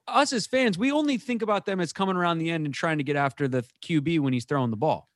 us 0.08 0.32
as 0.32 0.46
fans, 0.46 0.78
we 0.78 0.92
only 0.92 1.18
think 1.18 1.42
about 1.42 1.66
them 1.66 1.80
as 1.80 1.92
coming 1.92 2.16
around 2.16 2.38
the 2.38 2.50
end 2.50 2.66
and 2.66 2.74
trying 2.74 2.98
to 2.98 3.04
get 3.04 3.16
after 3.16 3.48
the 3.48 3.64
QB 3.84 4.20
when 4.20 4.32
he's 4.32 4.44
throwing 4.44 4.70
the 4.70 4.76
ball. 4.76 5.08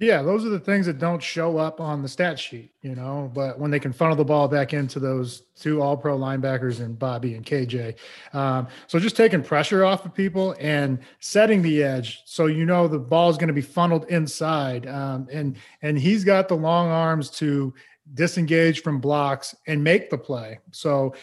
Yeah, 0.00 0.22
those 0.22 0.44
are 0.44 0.48
the 0.48 0.58
things 0.58 0.86
that 0.86 0.98
don't 0.98 1.22
show 1.22 1.56
up 1.56 1.80
on 1.80 2.02
the 2.02 2.08
stat 2.08 2.36
sheet, 2.36 2.72
you 2.82 2.96
know. 2.96 3.30
But 3.32 3.60
when 3.60 3.70
they 3.70 3.78
can 3.78 3.92
funnel 3.92 4.16
the 4.16 4.24
ball 4.24 4.48
back 4.48 4.74
into 4.74 4.98
those 4.98 5.44
two 5.54 5.80
All 5.80 5.96
Pro 5.96 6.18
linebackers 6.18 6.80
and 6.80 6.98
Bobby 6.98 7.34
and 7.34 7.46
KJ, 7.46 7.94
um, 8.32 8.66
so 8.88 8.98
just 8.98 9.16
taking 9.16 9.40
pressure 9.40 9.84
off 9.84 10.04
of 10.04 10.12
people 10.12 10.56
and 10.58 10.98
setting 11.20 11.62
the 11.62 11.84
edge, 11.84 12.22
so 12.24 12.46
you 12.46 12.64
know 12.64 12.88
the 12.88 12.98
ball 12.98 13.30
is 13.30 13.36
going 13.36 13.48
to 13.48 13.54
be 13.54 13.60
funneled 13.60 14.04
inside, 14.08 14.88
um, 14.88 15.28
and 15.30 15.56
and 15.82 15.96
he's 15.96 16.24
got 16.24 16.48
the 16.48 16.56
long 16.56 16.88
arms 16.88 17.30
to 17.30 17.72
disengage 18.14 18.82
from 18.82 19.00
blocks 19.00 19.54
and 19.68 19.82
make 19.82 20.10
the 20.10 20.18
play. 20.18 20.58
So 20.72 21.14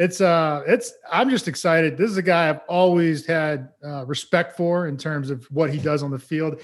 it's 0.00 0.22
uh 0.22 0.62
it's 0.66 0.94
i'm 1.12 1.28
just 1.28 1.46
excited. 1.46 1.98
This 1.98 2.10
is 2.10 2.16
a 2.16 2.22
guy 2.22 2.48
i've 2.48 2.62
always 2.68 3.26
had 3.26 3.68
uh, 3.84 4.06
respect 4.06 4.56
for 4.56 4.88
in 4.88 4.96
terms 4.96 5.28
of 5.28 5.44
what 5.50 5.70
he 5.70 5.78
does 5.78 6.02
on 6.02 6.10
the 6.10 6.18
field. 6.18 6.62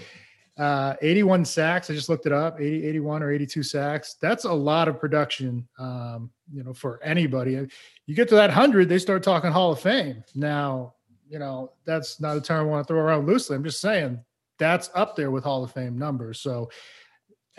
Uh 0.57 0.95
81 1.03 1.45
sacks 1.45 1.91
i 1.91 1.93
just 1.93 2.09
looked 2.09 2.25
it 2.25 2.33
up 2.33 2.59
80 2.59 2.87
81 2.87 3.23
or 3.23 3.31
82 3.31 3.63
sacks. 3.63 4.17
That's 4.23 4.45
a 4.45 4.53
lot 4.53 4.89
of 4.89 4.99
production 4.99 5.69
um 5.79 6.31
you 6.51 6.65
know 6.65 6.73
for 6.73 6.99
anybody. 7.03 7.69
You 8.07 8.15
get 8.15 8.31
to 8.31 8.37
that 8.37 8.49
100 8.49 8.89
they 8.89 8.99
start 8.99 9.23
talking 9.23 9.53
hall 9.53 9.71
of 9.71 9.81
fame. 9.81 10.25
Now 10.35 10.95
you 11.29 11.39
know 11.39 11.73
that's 11.85 12.19
not 12.21 12.39
a 12.39 12.41
term 12.41 12.67
i 12.67 12.71
want 12.71 12.87
to 12.87 12.91
throw 12.91 13.01
around 13.01 13.27
loosely. 13.27 13.55
I'm 13.55 13.65
just 13.65 13.83
saying 13.83 14.19
that's 14.59 14.89
up 14.95 15.15
there 15.15 15.31
with 15.31 15.45
hall 15.45 15.63
of 15.63 15.73
fame 15.73 15.99
numbers. 15.99 16.41
So 16.41 16.71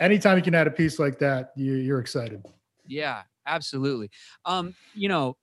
anytime 0.00 0.36
you 0.38 0.42
can 0.42 0.56
add 0.56 0.66
a 0.66 0.72
piece 0.72 0.98
like 0.98 1.20
that 1.20 1.52
you, 1.54 1.74
you're 1.74 2.00
excited. 2.00 2.44
Yeah 2.84 3.22
absolutely. 3.46 4.10
Um 4.44 4.74
you 4.94 5.08
know 5.08 5.36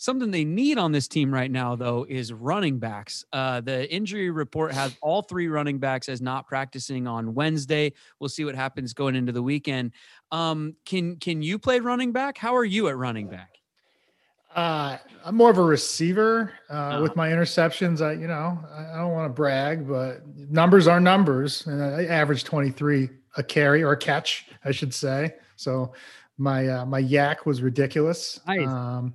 Something 0.00 0.30
they 0.30 0.44
need 0.44 0.78
on 0.78 0.92
this 0.92 1.08
team 1.08 1.34
right 1.34 1.50
now, 1.50 1.74
though, 1.74 2.06
is 2.08 2.32
running 2.32 2.78
backs. 2.78 3.24
Uh, 3.32 3.60
the 3.60 3.92
injury 3.92 4.30
report 4.30 4.72
has 4.72 4.96
all 5.02 5.22
three 5.22 5.48
running 5.48 5.80
backs 5.80 6.08
as 6.08 6.22
not 6.22 6.46
practicing 6.46 7.08
on 7.08 7.34
Wednesday. 7.34 7.92
We'll 8.20 8.28
see 8.28 8.44
what 8.44 8.54
happens 8.54 8.94
going 8.94 9.16
into 9.16 9.32
the 9.32 9.42
weekend. 9.42 9.90
Um, 10.30 10.76
can 10.84 11.16
can 11.16 11.42
you 11.42 11.58
play 11.58 11.80
running 11.80 12.12
back? 12.12 12.38
How 12.38 12.54
are 12.54 12.64
you 12.64 12.86
at 12.86 12.96
running 12.96 13.28
back? 13.28 13.58
Uh, 14.54 14.98
I'm 15.24 15.34
more 15.34 15.50
of 15.50 15.58
a 15.58 15.62
receiver 15.62 16.52
uh, 16.70 17.00
with 17.02 17.16
my 17.16 17.30
interceptions. 17.30 18.00
I, 18.00 18.12
you 18.12 18.28
know, 18.28 18.56
I, 18.72 18.92
I 18.94 18.96
don't 18.98 19.10
want 19.10 19.28
to 19.28 19.34
brag, 19.34 19.88
but 19.88 20.22
numbers 20.36 20.86
are 20.86 21.00
numbers, 21.00 21.66
and 21.66 21.82
I 21.82 22.04
average 22.04 22.44
23 22.44 23.10
a 23.36 23.42
carry 23.42 23.82
or 23.82 23.92
a 23.92 23.96
catch, 23.96 24.46
I 24.64 24.70
should 24.70 24.94
say. 24.94 25.34
So 25.56 25.92
my 26.38 26.68
uh, 26.68 26.86
my 26.86 27.00
yak 27.00 27.46
was 27.46 27.62
ridiculous. 27.62 28.40
Nice. 28.46 28.68
Um, 28.68 29.14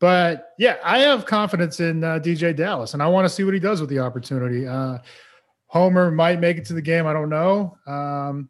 but 0.00 0.54
yeah, 0.58 0.76
I 0.84 0.98
have 0.98 1.26
confidence 1.26 1.80
in 1.80 2.04
uh, 2.04 2.18
DJ 2.18 2.54
Dallas, 2.54 2.94
and 2.94 3.02
I 3.02 3.08
want 3.08 3.24
to 3.24 3.28
see 3.28 3.44
what 3.44 3.54
he 3.54 3.60
does 3.60 3.80
with 3.80 3.90
the 3.90 3.98
opportunity. 3.98 4.66
Uh, 4.66 4.98
Homer 5.66 6.10
might 6.10 6.40
make 6.40 6.56
it 6.56 6.64
to 6.66 6.72
the 6.72 6.82
game. 6.82 7.06
I 7.06 7.12
don't 7.12 7.28
know. 7.28 7.76
Um, 7.86 8.48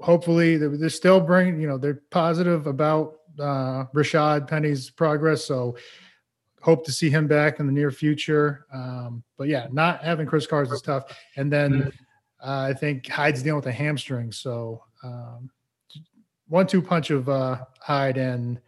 hopefully, 0.00 0.56
they're, 0.56 0.76
they're 0.76 0.88
still 0.88 1.20
bringing. 1.20 1.60
You 1.60 1.68
know, 1.68 1.78
they're 1.78 2.02
positive 2.10 2.66
about 2.66 3.16
uh, 3.38 3.86
Rashad 3.94 4.46
Penny's 4.46 4.90
progress. 4.90 5.44
So 5.44 5.76
hope 6.60 6.84
to 6.86 6.92
see 6.92 7.10
him 7.10 7.26
back 7.26 7.60
in 7.60 7.66
the 7.66 7.72
near 7.72 7.90
future. 7.90 8.66
Um, 8.72 9.22
but 9.36 9.48
yeah, 9.48 9.66
not 9.72 10.02
having 10.02 10.26
Chris 10.26 10.46
Cars 10.46 10.70
is 10.72 10.82
tough. 10.82 11.04
And 11.36 11.52
then 11.52 11.92
uh, 12.42 12.68
I 12.70 12.72
think 12.74 13.06
Hyde's 13.06 13.42
dealing 13.42 13.56
with 13.56 13.66
a 13.66 13.72
hamstring. 13.72 14.32
So 14.32 14.82
um, 15.02 15.50
one 16.48 16.66
two 16.66 16.80
punch 16.82 17.10
of 17.10 17.28
uh, 17.28 17.64
Hyde 17.80 18.16
and 18.16 18.60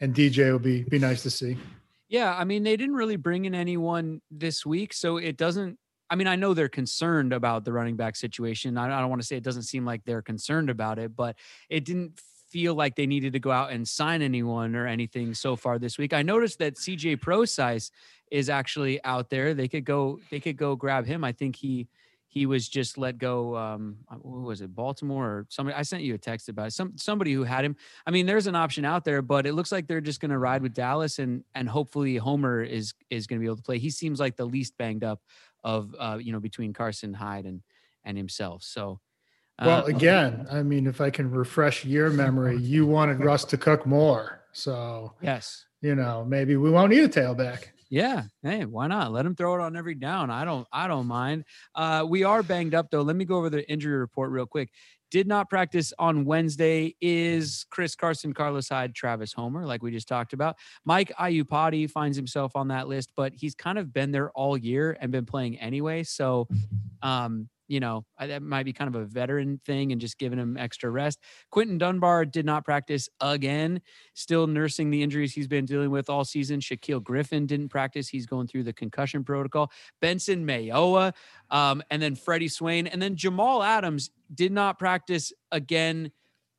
and 0.00 0.14
DJ 0.14 0.50
will 0.52 0.58
be 0.58 0.82
be 0.82 0.98
nice 0.98 1.22
to 1.22 1.30
see. 1.30 1.56
Yeah, 2.08 2.34
I 2.34 2.44
mean, 2.44 2.62
they 2.62 2.76
didn't 2.76 2.94
really 2.94 3.16
bring 3.16 3.44
in 3.44 3.54
anyone 3.54 4.22
this 4.30 4.64
week, 4.64 4.92
so 4.92 5.18
it 5.18 5.36
doesn't. 5.36 5.78
I 6.10 6.16
mean, 6.16 6.26
I 6.26 6.36
know 6.36 6.54
they're 6.54 6.70
concerned 6.70 7.34
about 7.34 7.66
the 7.66 7.72
running 7.72 7.96
back 7.96 8.16
situation. 8.16 8.78
I, 8.78 8.86
I 8.86 9.00
don't 9.00 9.10
want 9.10 9.20
to 9.20 9.26
say 9.26 9.36
it 9.36 9.44
doesn't 9.44 9.64
seem 9.64 9.84
like 9.84 10.04
they're 10.04 10.22
concerned 10.22 10.70
about 10.70 10.98
it, 10.98 11.14
but 11.14 11.36
it 11.68 11.84
didn't 11.84 12.18
feel 12.50 12.74
like 12.74 12.96
they 12.96 13.06
needed 13.06 13.34
to 13.34 13.38
go 13.38 13.50
out 13.50 13.72
and 13.72 13.86
sign 13.86 14.22
anyone 14.22 14.74
or 14.74 14.86
anything 14.86 15.34
so 15.34 15.54
far 15.54 15.78
this 15.78 15.98
week. 15.98 16.14
I 16.14 16.22
noticed 16.22 16.60
that 16.60 16.76
CJ 16.76 17.20
Prosise 17.20 17.90
is 18.30 18.48
actually 18.48 19.04
out 19.04 19.28
there. 19.28 19.52
They 19.52 19.68
could 19.68 19.84
go. 19.84 20.18
They 20.30 20.40
could 20.40 20.56
go 20.56 20.76
grab 20.76 21.04
him. 21.04 21.24
I 21.24 21.32
think 21.32 21.56
he 21.56 21.88
he 22.28 22.44
was 22.44 22.68
just 22.68 22.98
let 22.98 23.16
go. 23.16 23.56
Um, 23.56 23.96
who 24.22 24.42
was 24.42 24.60
it? 24.60 24.74
Baltimore 24.74 25.26
or 25.26 25.46
somebody? 25.48 25.76
I 25.76 25.82
sent 25.82 26.02
you 26.02 26.14
a 26.14 26.18
text 26.18 26.48
about 26.50 26.68
it. 26.68 26.72
some 26.72 26.92
somebody 26.96 27.32
who 27.32 27.42
had 27.42 27.64
him. 27.64 27.74
I 28.06 28.10
mean, 28.10 28.26
there's 28.26 28.46
an 28.46 28.54
option 28.54 28.84
out 28.84 29.04
there, 29.04 29.22
but 29.22 29.46
it 29.46 29.54
looks 29.54 29.72
like 29.72 29.86
they're 29.86 30.02
just 30.02 30.20
going 30.20 30.30
to 30.30 30.38
ride 30.38 30.62
with 30.62 30.74
Dallas 30.74 31.18
and 31.18 31.42
and 31.54 31.68
hopefully 31.68 32.16
Homer 32.16 32.62
is 32.62 32.92
is 33.08 33.26
going 33.26 33.38
to 33.38 33.40
be 33.40 33.46
able 33.46 33.56
to 33.56 33.62
play. 33.62 33.78
He 33.78 33.90
seems 33.90 34.20
like 34.20 34.36
the 34.36 34.44
least 34.44 34.76
banged 34.76 35.04
up 35.04 35.22
of 35.64 35.94
uh, 35.98 36.18
you 36.20 36.32
know 36.32 36.40
between 36.40 36.74
Carson 36.74 37.14
Hyde 37.14 37.46
and 37.46 37.62
and 38.04 38.16
himself. 38.16 38.62
So. 38.62 39.00
Well, 39.60 39.82
uh, 39.82 39.86
again, 39.86 40.46
I 40.52 40.62
mean, 40.62 40.86
if 40.86 41.00
I 41.00 41.10
can 41.10 41.32
refresh 41.32 41.84
your 41.84 42.10
memory, 42.10 42.58
you 42.58 42.86
wanted 42.86 43.24
Russ 43.24 43.44
to 43.46 43.56
cook 43.58 43.86
more. 43.86 44.44
So, 44.52 45.14
yes, 45.20 45.64
you 45.80 45.96
know, 45.96 46.24
maybe 46.24 46.54
we 46.54 46.70
won't 46.70 46.90
need 46.90 47.02
a 47.02 47.08
tailback. 47.08 47.70
Yeah. 47.90 48.24
Hey, 48.42 48.64
why 48.64 48.86
not? 48.86 49.12
Let 49.12 49.24
him 49.24 49.34
throw 49.34 49.54
it 49.54 49.60
on 49.60 49.76
every 49.76 49.94
down. 49.94 50.30
I 50.30 50.44
don't 50.44 50.66
I 50.72 50.88
don't 50.88 51.06
mind. 51.06 51.44
Uh 51.74 52.04
we 52.08 52.22
are 52.24 52.42
banged 52.42 52.74
up 52.74 52.90
though. 52.90 53.02
Let 53.02 53.16
me 53.16 53.24
go 53.24 53.36
over 53.36 53.50
the 53.50 53.68
injury 53.70 53.96
report 53.98 54.30
real 54.30 54.46
quick. 54.46 54.70
Did 55.10 55.26
not 55.26 55.48
practice 55.48 55.94
on 55.98 56.26
Wednesday 56.26 56.94
is 57.00 57.64
Chris 57.70 57.94
Carson, 57.94 58.34
Carlos 58.34 58.68
Hyde, 58.68 58.94
Travis 58.94 59.32
Homer, 59.32 59.64
like 59.64 59.82
we 59.82 59.90
just 59.90 60.06
talked 60.06 60.34
about. 60.34 60.56
Mike 60.84 61.10
Iupati 61.18 61.90
finds 61.90 62.14
himself 62.14 62.54
on 62.54 62.68
that 62.68 62.88
list, 62.88 63.10
but 63.16 63.32
he's 63.34 63.54
kind 63.54 63.78
of 63.78 63.90
been 63.90 64.12
there 64.12 64.30
all 64.32 64.58
year 64.58 64.98
and 65.00 65.10
been 65.10 65.24
playing 65.24 65.58
anyway. 65.58 66.02
So 66.02 66.46
um 67.02 67.48
you 67.68 67.80
know, 67.80 68.04
that 68.18 68.42
might 68.42 68.64
be 68.64 68.72
kind 68.72 68.94
of 68.94 69.00
a 69.00 69.04
veteran 69.04 69.60
thing 69.64 69.92
and 69.92 70.00
just 70.00 70.18
giving 70.18 70.38
him 70.38 70.56
extra 70.56 70.90
rest. 70.90 71.20
Quinton 71.50 71.78
Dunbar 71.78 72.24
did 72.24 72.46
not 72.46 72.64
practice 72.64 73.08
again, 73.20 73.80
still 74.14 74.46
nursing 74.46 74.90
the 74.90 75.02
injuries 75.02 75.32
he's 75.32 75.46
been 75.46 75.66
dealing 75.66 75.90
with 75.90 76.08
all 76.08 76.24
season. 76.24 76.60
Shaquill 76.60 77.02
Griffin 77.02 77.46
didn't 77.46 77.68
practice. 77.68 78.08
He's 78.08 78.26
going 78.26 78.46
through 78.46 78.64
the 78.64 78.72
concussion 78.72 79.22
protocol. 79.22 79.70
Benson 80.00 80.46
Mayowa, 80.46 81.12
um, 81.50 81.82
and 81.90 82.00
then 82.00 82.14
Freddie 82.14 82.48
Swain, 82.48 82.86
and 82.86 83.00
then 83.00 83.14
Jamal 83.16 83.62
Adams 83.62 84.10
did 84.34 84.52
not 84.52 84.78
practice 84.78 85.32
again 85.52 86.10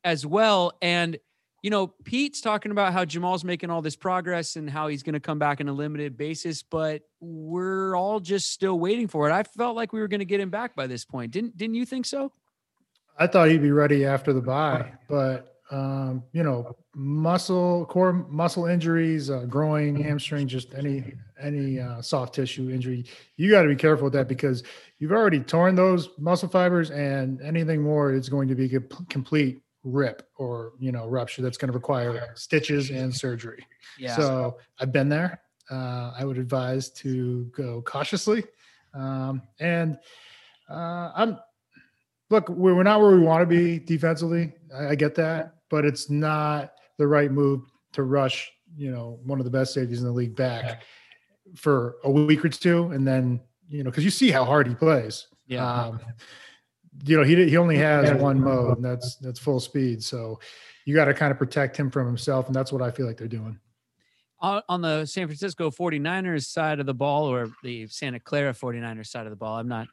as 0.04 0.24
well. 0.24 0.72
And 0.80 1.18
you 1.62 1.70
know, 1.70 1.88
Pete's 2.04 2.40
talking 2.40 2.72
about 2.72 2.92
how 2.92 3.04
Jamal's 3.04 3.44
making 3.44 3.70
all 3.70 3.82
this 3.82 3.96
progress 3.96 4.56
and 4.56 4.68
how 4.68 4.88
he's 4.88 5.02
going 5.02 5.12
to 5.12 5.20
come 5.20 5.38
back 5.38 5.60
in 5.60 5.68
a 5.68 5.72
limited 5.72 6.16
basis, 6.16 6.62
but 6.62 7.02
we're 7.20 7.94
all 7.94 8.18
just 8.18 8.50
still 8.50 8.78
waiting 8.78 9.08
for 9.08 9.28
it. 9.28 9.32
I 9.32 9.42
felt 9.42 9.76
like 9.76 9.92
we 9.92 10.00
were 10.00 10.08
going 10.08 10.20
to 10.20 10.26
get 10.26 10.40
him 10.40 10.50
back 10.50 10.74
by 10.74 10.86
this 10.86 11.04
point. 11.04 11.32
Didn't 11.32 11.56
didn't 11.56 11.74
you 11.74 11.84
think 11.84 12.06
so? 12.06 12.32
I 13.18 13.26
thought 13.26 13.48
he'd 13.48 13.62
be 13.62 13.72
ready 13.72 14.06
after 14.06 14.32
the 14.32 14.40
bye, 14.40 14.92
but 15.08 15.58
um, 15.70 16.24
you 16.32 16.42
know, 16.42 16.76
muscle 16.94 17.84
core 17.86 18.12
muscle 18.12 18.66
injuries, 18.66 19.30
uh, 19.30 19.44
groin, 19.44 19.94
hamstring, 19.94 20.48
just 20.48 20.74
any 20.74 21.12
any 21.40 21.78
uh, 21.78 22.00
soft 22.00 22.34
tissue 22.34 22.70
injury, 22.70 23.04
you 23.36 23.50
got 23.50 23.62
to 23.62 23.68
be 23.68 23.76
careful 23.76 24.04
with 24.04 24.14
that 24.14 24.28
because 24.28 24.62
you've 24.98 25.12
already 25.12 25.40
torn 25.40 25.74
those 25.74 26.08
muscle 26.18 26.48
fibers, 26.48 26.90
and 26.90 27.40
anything 27.42 27.82
more 27.82 28.12
is 28.12 28.30
going 28.30 28.48
to 28.48 28.54
be 28.54 28.78
complete 29.10 29.60
rip 29.82 30.28
or 30.36 30.72
you 30.78 30.92
know 30.92 31.06
rupture 31.06 31.42
that's 31.42 31.56
going 31.56 31.70
to 31.70 31.76
require 31.76 32.32
stitches 32.34 32.90
and 32.90 33.14
surgery. 33.14 33.66
Yeah. 33.98 34.16
So 34.16 34.58
I've 34.78 34.92
been 34.92 35.08
there. 35.08 35.40
Uh, 35.70 36.12
I 36.18 36.24
would 36.24 36.38
advise 36.38 36.90
to 36.90 37.44
go 37.56 37.82
cautiously, 37.82 38.44
um, 38.94 39.42
and 39.60 39.98
uh, 40.68 41.12
I'm 41.14 41.38
look, 42.30 42.48
we're 42.48 42.82
not 42.82 43.00
where 43.00 43.10
we 43.12 43.20
want 43.20 43.42
to 43.42 43.46
be 43.46 43.78
defensively. 43.78 44.52
I, 44.74 44.88
I 44.88 44.94
get 44.94 45.14
that, 45.16 45.54
but 45.68 45.84
it's 45.84 46.10
not 46.10 46.72
the 46.98 47.06
right 47.06 47.30
move 47.30 47.62
to 47.92 48.02
rush, 48.02 48.50
you 48.76 48.90
know, 48.90 49.18
one 49.24 49.38
of 49.38 49.44
the 49.44 49.50
best 49.50 49.74
safeties 49.74 50.00
in 50.00 50.06
the 50.06 50.12
league 50.12 50.36
back 50.36 50.82
for 51.56 51.96
a 52.04 52.10
week 52.10 52.44
or 52.44 52.48
two, 52.48 52.90
and 52.90 53.06
then 53.06 53.40
you 53.68 53.84
know, 53.84 53.90
because 53.90 54.04
you 54.04 54.10
see 54.10 54.30
how 54.30 54.44
hard 54.44 54.66
he 54.66 54.74
plays. 54.74 55.28
yeah. 55.46 55.64
Um, 55.64 56.00
you 57.04 57.16
know, 57.16 57.22
he 57.22 57.48
he 57.48 57.56
only 57.56 57.76
has 57.76 58.12
one 58.20 58.40
mode, 58.40 58.76
and 58.76 58.84
that's 58.84 59.16
that's 59.16 59.38
full 59.38 59.60
speed. 59.60 60.02
So 60.02 60.40
you 60.84 60.94
got 60.94 61.06
to 61.06 61.14
kind 61.14 61.30
of 61.30 61.38
protect 61.38 61.76
him 61.76 61.90
from 61.90 62.06
himself, 62.06 62.46
and 62.46 62.54
that's 62.54 62.72
what 62.72 62.82
I 62.82 62.90
feel 62.90 63.06
like 63.06 63.16
they're 63.16 63.28
doing. 63.28 63.58
on, 64.40 64.62
on 64.68 64.80
the 64.80 65.04
San 65.06 65.26
Francisco 65.26 65.70
49ers 65.70 66.46
side 66.46 66.80
of 66.80 66.86
the 66.86 66.94
ball 66.94 67.26
or 67.26 67.50
the 67.62 67.86
Santa 67.86 68.18
Clara 68.18 68.52
49ers 68.52 69.06
side 69.06 69.26
of 69.26 69.30
the 69.30 69.36
ball, 69.36 69.58
I'm 69.58 69.68
not 69.68 69.86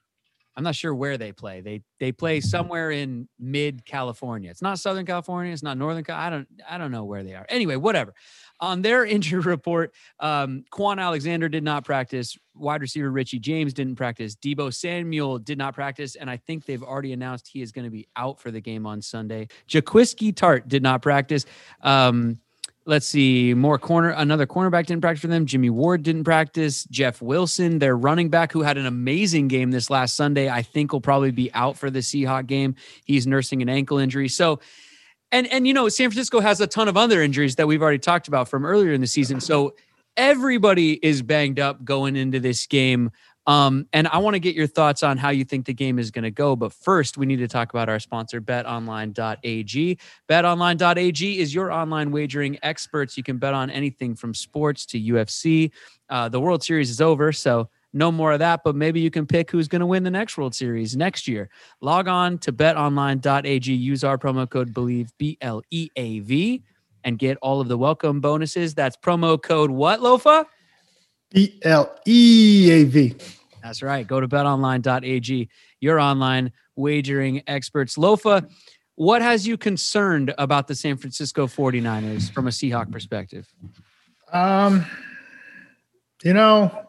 I'm 0.56 0.63
not 0.63 0.75
sure 0.75 0.96
where 0.96 1.20
they 1.20 1.32
play. 1.32 1.62
They 1.62 1.84
they 2.00 2.12
play 2.12 2.42
somewhere 2.42 2.89
in 2.89 3.30
mid 3.39 3.86
California. 3.86 4.50
It's 4.50 4.62
not 4.63 4.80
Southern 4.80 5.06
California. 5.06 5.54
It's 5.54 5.62
not 5.62 5.77
Northern. 5.77 6.04
Cal- 6.04 6.18
I 6.18 6.32
don't 6.32 6.48
I 6.68 6.80
don't 6.80 6.92
know 6.92 7.04
where 7.04 7.24
they 7.24 7.36
are. 7.36 7.46
Anyway, 7.48 7.75
whatever. 7.75 8.16
On 8.59 8.81
their 8.81 9.05
injury 9.15 9.41
report, 9.41 9.93
um, 10.19 10.63
Kwon 10.71 10.99
Alexander 10.99 11.49
did 11.49 11.63
not 11.63 11.85
practice. 11.85 12.37
Wide 12.55 12.81
receiver 12.81 13.11
Richie 13.11 13.39
James 13.39 13.73
didn't 13.73 13.95
practice. 13.95 14.35
Deebo 14.35 14.73
Samuel 14.73 15.39
did 15.39 15.57
not 15.57 15.75
practice, 15.75 16.15
and 16.15 16.29
I 16.29 16.37
think 16.37 16.65
they've 16.65 16.83
already 16.83 17.13
announced 17.13 17.47
he 17.47 17.61
is 17.61 17.71
going 17.71 17.85
to 17.85 17.91
be 17.91 18.07
out 18.15 18.39
for 18.39 18.51
the 18.51 18.61
game 18.61 18.85
on 18.85 19.01
Sunday. 19.01 19.47
Jaquiski 19.67 20.33
Tartt 20.33 20.67
did 20.67 20.81
not 20.81 21.01
practice. 21.01 21.45
Um, 21.81 22.39
let's 22.87 23.05
see 23.05 23.53
more 23.53 23.77
corner 23.77 24.11
another 24.11 24.47
cornerback 24.47 24.85
didn't 24.85 25.01
practice 25.01 25.21
for 25.21 25.27
them 25.27 25.45
jimmy 25.45 25.69
ward 25.69 26.03
didn't 26.03 26.23
practice 26.23 26.85
jeff 26.85 27.21
wilson 27.21 27.79
their 27.79 27.97
running 27.97 28.29
back 28.29 28.51
who 28.51 28.61
had 28.61 28.77
an 28.77 28.85
amazing 28.85 29.49
game 29.49 29.71
this 29.71 29.89
last 29.89 30.15
sunday 30.15 30.49
i 30.49 30.61
think 30.61 30.93
will 30.93 31.01
probably 31.01 31.29
be 31.29 31.53
out 31.53 31.77
for 31.77 31.89
the 31.89 31.99
seahawk 31.99 32.47
game 32.47 32.73
he's 33.03 33.27
nursing 33.27 33.61
an 33.61 33.67
ankle 33.67 33.97
injury 33.97 34.29
so 34.29 34.59
and 35.31 35.48
and 35.48 35.67
you 35.67 35.74
know 35.74 35.89
san 35.89 36.10
francisco 36.10 36.39
has 36.39 36.60
a 36.62 36.67
ton 36.67 36.88
of 36.88 36.98
other 36.98 37.22
injuries 37.22 37.55
that 37.55 37.67
we've 37.67 37.81
already 37.81 38.00
talked 38.00 38.27
about 38.27 38.48
from 38.48 38.65
earlier 38.65 38.93
in 38.93 39.01
the 39.01 39.07
season 39.07 39.39
so 39.39 39.74
everybody 40.15 40.93
is 41.05 41.22
banged 41.22 41.60
up 41.60 41.84
going 41.84 42.15
into 42.15 42.39
this 42.39 42.65
game 42.65 43.12
um, 43.48 43.88
and 43.93 44.10
I 44.10 44.17
want 44.17 44.34
to 44.34 44.39
get 44.39 44.55
your 44.55 44.67
thoughts 44.67 45.03
on 45.03 45.17
how 45.17 45.29
you 45.29 45.46
think 45.46 45.65
the 45.65 45.74
game 45.74 46.00
is 46.00 46.12
going 46.12 46.24
to 46.24 46.31
go. 46.31 46.57
But 46.57 46.74
first, 46.74 47.17
we 47.17 47.25
need 47.25 47.38
to 47.38 47.48
talk 47.48 47.74
about 47.74 47.88
our 47.88 47.98
sponsor, 47.98 48.41
betonline.ag. 48.41 49.98
Betonline.ag 50.29 51.39
is 51.39 51.55
your 51.55 51.72
online 51.72 52.12
wagering 52.12 52.60
experts. 52.62 53.15
You 53.15 53.24
can 53.24 53.38
bet 53.38 53.53
on 53.53 53.69
anything 53.69 54.15
from 54.15 54.34
sports 54.34 54.86
to 54.88 55.01
UFC. 55.01 55.72
Uh, 56.10 56.27
the 56.27 56.41
World 56.41 56.62
Series 56.62 56.89
is 56.89 57.00
over, 57.00 57.31
so 57.31 57.69
no 57.98 58.12
more 58.12 58.32
of 58.32 58.39
that, 58.39 58.62
but 58.63 58.75
maybe 58.75 59.00
you 59.00 59.10
can 59.10 59.25
pick 59.25 59.50
who's 59.51 59.68
going 59.68 59.80
to 59.80 59.86
win 59.86 60.04
the 60.04 60.12
next 60.12 60.38
World 60.38 60.54
Series 60.56 60.96
next 60.96 61.27
year. 61.27 61.50
Log 61.82 62.08
on 62.08 62.38
to 62.39 62.54
betonline.ag, 62.54 63.74
use 63.74 64.04
our 64.04 64.18
promo 64.18 64.50
code 64.50 64.74
BLEAV, 64.74 65.10
B 65.18 65.38
L 65.42 65.62
E 65.72 65.89
A 65.96 66.20
V, 66.20 66.63
and 67.04 67.18
get 67.18 67.38
all 67.42 67.60
of 67.60 67.68
the 67.68 67.77
welcome 67.77 68.22
bonuses. 68.22 68.74
That's 68.74 68.96
promo 68.96 69.42
code 69.42 69.72
what, 69.72 70.00
Lofa? 70.00 70.46
B 71.32 71.60
L 71.63 71.94
E 72.06 72.70
A 72.72 72.84
V. 72.86 73.16
That's 73.63 73.82
right. 73.82 74.08
Go 74.08 74.22
to 74.22 74.27
betonline.ag, 74.27 75.50
your 75.82 76.00
online 76.00 76.54
wagering 76.75 77.44
experts. 77.48 77.98
Lofa, 77.98 78.50
what 78.96 79.22
has 79.22 79.46
you 79.46 79.58
concerned 79.58 80.34
about 80.38 80.68
the 80.68 80.75
San 80.75 80.98
Francisco 80.98 81.48
49ers 81.48 82.32
from 82.32 82.48
a 82.48 82.51
Seahawk 82.51 82.92
perspective? 82.92 83.48
Um, 84.32 84.86
you 86.24 86.34
know, 86.34 86.87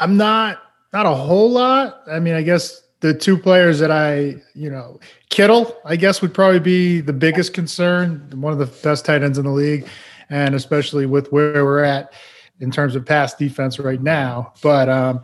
I'm 0.00 0.16
not 0.16 0.62
not 0.92 1.06
a 1.06 1.14
whole 1.14 1.50
lot. 1.50 2.02
I 2.10 2.18
mean, 2.20 2.34
I 2.34 2.42
guess 2.42 2.82
the 3.00 3.12
two 3.12 3.36
players 3.36 3.78
that 3.78 3.90
I, 3.90 4.36
you 4.54 4.70
know, 4.70 4.98
Kittle, 5.28 5.76
I 5.84 5.96
guess 5.96 6.22
would 6.22 6.32
probably 6.32 6.60
be 6.60 7.00
the 7.00 7.12
biggest 7.12 7.52
concern. 7.52 8.30
One 8.34 8.52
of 8.52 8.58
the 8.58 8.66
best 8.66 9.04
tight 9.04 9.22
ends 9.22 9.38
in 9.38 9.44
the 9.44 9.50
league, 9.50 9.86
and 10.30 10.54
especially 10.54 11.06
with 11.06 11.30
where 11.32 11.64
we're 11.64 11.84
at 11.84 12.12
in 12.60 12.70
terms 12.70 12.94
of 12.94 13.04
pass 13.04 13.34
defense 13.34 13.78
right 13.78 14.00
now. 14.00 14.54
But 14.62 14.88
um, 14.88 15.22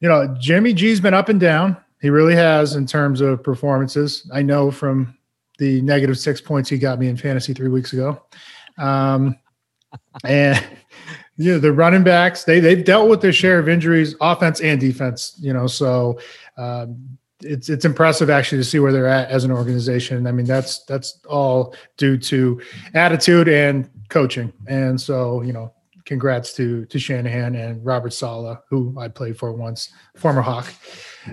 you 0.00 0.08
know, 0.08 0.34
Jimmy 0.38 0.72
G's 0.72 1.00
been 1.00 1.14
up 1.14 1.28
and 1.28 1.38
down. 1.38 1.76
He 2.00 2.10
really 2.10 2.34
has 2.34 2.74
in 2.74 2.86
terms 2.86 3.20
of 3.20 3.42
performances. 3.44 4.28
I 4.32 4.42
know 4.42 4.72
from 4.72 5.16
the 5.58 5.80
negative 5.82 6.18
six 6.18 6.40
points 6.40 6.68
he 6.68 6.78
got 6.78 6.98
me 6.98 7.06
in 7.06 7.16
fantasy 7.16 7.54
three 7.54 7.68
weeks 7.68 7.92
ago. 7.92 8.20
Um, 8.78 9.38
and 10.24 10.60
know, 11.38 11.58
the 11.58 11.72
running 11.72 12.04
backs, 12.04 12.44
they 12.44 12.60
they've 12.60 12.84
dealt 12.84 13.08
with 13.08 13.20
their 13.20 13.32
share 13.32 13.58
of 13.58 13.68
injuries, 13.68 14.14
offense 14.20 14.60
and 14.60 14.80
defense, 14.80 15.36
you 15.40 15.52
know, 15.52 15.66
so 15.66 16.18
um, 16.56 17.18
it's 17.44 17.68
it's 17.68 17.84
impressive 17.84 18.30
actually 18.30 18.58
to 18.58 18.64
see 18.64 18.78
where 18.78 18.92
they're 18.92 19.06
at 19.06 19.30
as 19.30 19.44
an 19.44 19.50
organization. 19.50 20.26
I 20.26 20.32
mean, 20.32 20.46
that's 20.46 20.84
that's 20.84 21.20
all 21.28 21.74
due 21.96 22.18
to 22.18 22.60
attitude 22.94 23.48
and 23.48 23.88
coaching. 24.08 24.52
And 24.66 25.00
so, 25.00 25.42
you 25.42 25.52
know, 25.52 25.72
congrats 26.04 26.52
to 26.54 26.84
to 26.86 26.98
Shanahan 26.98 27.54
and 27.54 27.84
Robert 27.84 28.12
Saleh, 28.12 28.58
who 28.68 28.94
I 28.98 29.08
played 29.08 29.38
for 29.38 29.52
once, 29.52 29.90
former 30.16 30.42
Hawk. 30.42 30.72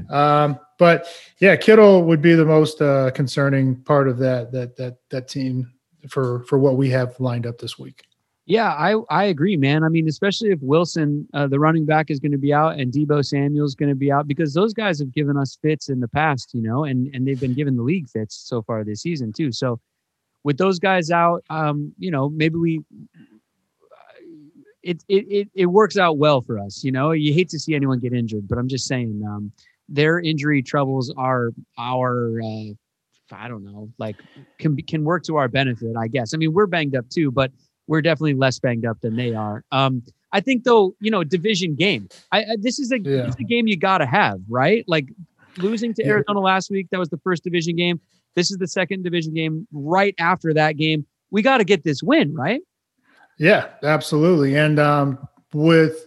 Um, 0.09 0.59
but 0.77 1.07
yeah, 1.39 1.55
Kittle 1.55 2.03
would 2.03 2.21
be 2.21 2.35
the 2.35 2.45
most 2.45 2.81
uh, 2.81 3.11
concerning 3.11 3.75
part 3.83 4.07
of 4.07 4.17
that 4.19 4.51
that 4.51 4.77
that 4.77 4.97
that 5.09 5.27
team 5.27 5.71
for 6.09 6.43
for 6.43 6.57
what 6.57 6.77
we 6.77 6.89
have 6.89 7.19
lined 7.19 7.45
up 7.45 7.57
this 7.57 7.77
week. 7.77 8.03
Yeah, 8.49 8.73
I, 8.73 8.95
I 9.11 9.25
agree, 9.25 9.57
man. 9.57 9.83
I 9.83 9.89
mean, 9.89 10.07
especially 10.07 10.49
if 10.49 10.59
Wilson, 10.63 11.27
uh, 11.35 11.45
the 11.45 11.59
running 11.59 11.85
back, 11.85 12.09
is 12.09 12.19
going 12.19 12.31
to 12.31 12.37
be 12.39 12.51
out 12.51 12.79
and 12.79 12.91
Deebo 12.91 13.23
Samuel's 13.23 13.75
going 13.75 13.89
to 13.89 13.95
be 13.95 14.11
out 14.11 14.27
because 14.27 14.55
those 14.55 14.73
guys 14.73 14.97
have 14.97 15.13
given 15.13 15.37
us 15.37 15.59
fits 15.61 15.89
in 15.89 15.99
the 15.99 16.07
past, 16.07 16.55
you 16.55 16.63
know, 16.63 16.83
and 16.83 17.13
and 17.13 17.27
they've 17.27 17.39
been 17.39 17.53
given 17.53 17.75
the 17.75 17.83
league 17.83 18.09
fits 18.09 18.35
so 18.35 18.63
far 18.63 18.83
this 18.83 19.03
season 19.03 19.31
too. 19.31 19.51
So 19.51 19.79
with 20.43 20.57
those 20.57 20.79
guys 20.79 21.11
out, 21.11 21.43
um, 21.51 21.93
you 21.99 22.09
know, 22.09 22.27
maybe 22.27 22.55
we 22.55 22.81
it, 24.81 25.03
it 25.07 25.25
it 25.29 25.47
it 25.53 25.65
works 25.67 25.95
out 25.95 26.17
well 26.17 26.41
for 26.41 26.57
us. 26.57 26.83
You 26.83 26.91
know, 26.91 27.11
you 27.11 27.31
hate 27.35 27.49
to 27.49 27.59
see 27.59 27.75
anyone 27.75 27.99
get 27.99 28.13
injured, 28.13 28.47
but 28.47 28.57
I'm 28.57 28.67
just 28.67 28.87
saying, 28.87 29.21
um, 29.29 29.51
their 29.89 30.19
injury 30.19 30.63
troubles 30.63 31.13
are 31.15 31.51
our. 31.77 32.41
Uh, 32.41 32.73
I 33.31 33.47
don't 33.47 33.63
know, 33.63 33.91
like 33.99 34.15
can 34.57 34.75
can 34.75 35.03
work 35.03 35.21
to 35.25 35.35
our 35.35 35.47
benefit, 35.47 35.95
I 35.95 36.07
guess. 36.07 36.33
I 36.33 36.37
mean, 36.37 36.51
we're 36.51 36.65
banged 36.65 36.95
up 36.95 37.07
too, 37.09 37.29
but 37.29 37.51
we're 37.89 38.03
definitely 38.03 38.35
less 38.35 38.59
banged 38.59 38.85
up 38.85 39.01
than 39.01 39.15
they 39.15 39.33
are. 39.33 39.63
Um, 39.71 40.03
I 40.31 40.41
think 40.41 40.63
though, 40.63 40.95
you 41.01 41.09
know, 41.09 41.23
division 41.23 41.73
game. 41.73 42.07
I, 42.31 42.41
I 42.43 42.55
this 42.59 42.77
is 42.77 42.91
a, 42.91 42.99
Yeah. 42.99 43.25
it's 43.25 43.35
a 43.39 43.43
game 43.43 43.67
you 43.67 43.75
got 43.75 43.97
to 43.97 44.05
have, 44.05 44.39
right? 44.47 44.85
Like 44.87 45.07
losing 45.57 45.95
to. 45.95 46.05
Arizona 46.05 46.39
last 46.39 46.69
week, 46.69 46.87
that 46.91 46.99
was 46.99 47.09
the 47.09 47.17
first 47.17 47.43
division 47.43 47.75
game. 47.75 47.99
This 48.35 48.51
is 48.51 48.57
the 48.57 48.67
second 48.67 49.03
division 49.03 49.33
game. 49.33 49.67
Right 49.73 50.13
after 50.19 50.53
that 50.53 50.77
game, 50.77 51.07
we 51.31 51.41
got 51.41 51.57
to 51.57 51.63
get 51.63 51.83
this 51.83 52.03
win, 52.03 52.35
right? 52.35 52.61
Yeah, 53.39 53.69
absolutely. 53.81 54.55
And 54.55 54.77
um, 54.77 55.27
with, 55.51 56.05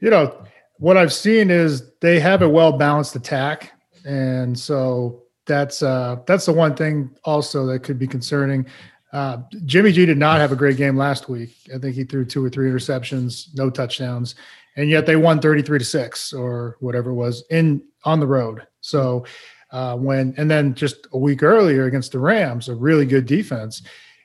you 0.00 0.08
know, 0.08 0.34
what 0.78 0.96
I've 0.96 1.12
seen 1.12 1.50
is 1.50 1.90
they 2.00 2.20
have 2.20 2.40
a 2.40 2.48
well 2.48 2.72
balanced 2.72 3.16
attack, 3.16 3.72
and 4.06 4.58
so 4.58 5.24
that's 5.44 5.82
uh, 5.82 6.16
that's 6.26 6.46
the 6.46 6.52
one 6.54 6.74
thing 6.74 7.10
also 7.24 7.66
that 7.66 7.80
could 7.80 7.98
be 7.98 8.06
concerning. 8.06 8.64
Uh, 9.12 9.38
Jimmy 9.66 9.92
G 9.92 10.06
did 10.06 10.18
not 10.18 10.40
have 10.40 10.52
a 10.52 10.56
great 10.56 10.76
game 10.76 10.96
last 10.96 11.28
week. 11.28 11.54
I 11.74 11.78
think 11.78 11.94
he 11.94 12.04
threw 12.04 12.24
two 12.24 12.44
or 12.44 12.48
three 12.48 12.70
interceptions, 12.70 13.48
no 13.54 13.68
touchdowns, 13.68 14.34
and 14.76 14.88
yet 14.88 15.04
they 15.04 15.16
won 15.16 15.40
thirty 15.40 15.62
three 15.62 15.78
to 15.78 15.84
six 15.84 16.32
or 16.32 16.76
whatever 16.80 17.10
it 17.10 17.14
was 17.14 17.44
in 17.50 17.82
on 18.04 18.20
the 18.20 18.26
road. 18.26 18.66
So 18.80 19.26
uh, 19.70 19.96
when 19.96 20.34
and 20.38 20.50
then 20.50 20.74
just 20.74 21.06
a 21.12 21.18
week 21.18 21.42
earlier 21.42 21.84
against 21.84 22.12
the 22.12 22.18
Rams, 22.18 22.68
a 22.68 22.74
really 22.74 23.04
good 23.04 23.26
defense 23.26 23.82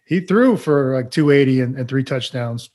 he 0.07 0.21
threw 0.21 0.55
for 0.55 0.95
like 0.95 1.11
280 1.11 1.61
and, 1.61 1.77
and 1.77 1.87
three 1.87 2.03
touchdowns. 2.03 2.69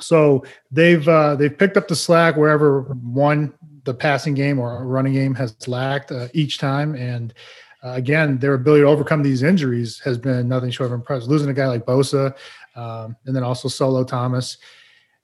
So 0.00 0.44
they've 0.70 1.06
uh, 1.06 1.34
they've 1.34 1.56
picked 1.56 1.76
up 1.76 1.88
the 1.88 1.96
slack 1.96 2.36
wherever 2.36 2.82
one 2.82 3.52
the 3.84 3.94
passing 3.94 4.34
game 4.34 4.58
or 4.60 4.86
running 4.86 5.12
game 5.12 5.34
has 5.34 5.56
lacked 5.68 6.12
uh, 6.12 6.28
each 6.32 6.58
time, 6.58 6.94
and 6.94 7.34
uh, 7.84 7.92
again 7.92 8.38
their 8.38 8.54
ability 8.54 8.82
to 8.82 8.88
overcome 8.88 9.22
these 9.22 9.42
injuries 9.42 10.00
has 10.00 10.18
been 10.18 10.48
nothing 10.48 10.70
short 10.70 10.88
of 10.90 10.94
impressive. 10.94 11.28
Losing 11.28 11.50
a 11.50 11.54
guy 11.54 11.66
like 11.66 11.84
Bosa, 11.84 12.34
um, 12.76 13.16
and 13.26 13.34
then 13.34 13.42
also 13.42 13.68
Solo 13.68 14.04
Thomas, 14.04 14.58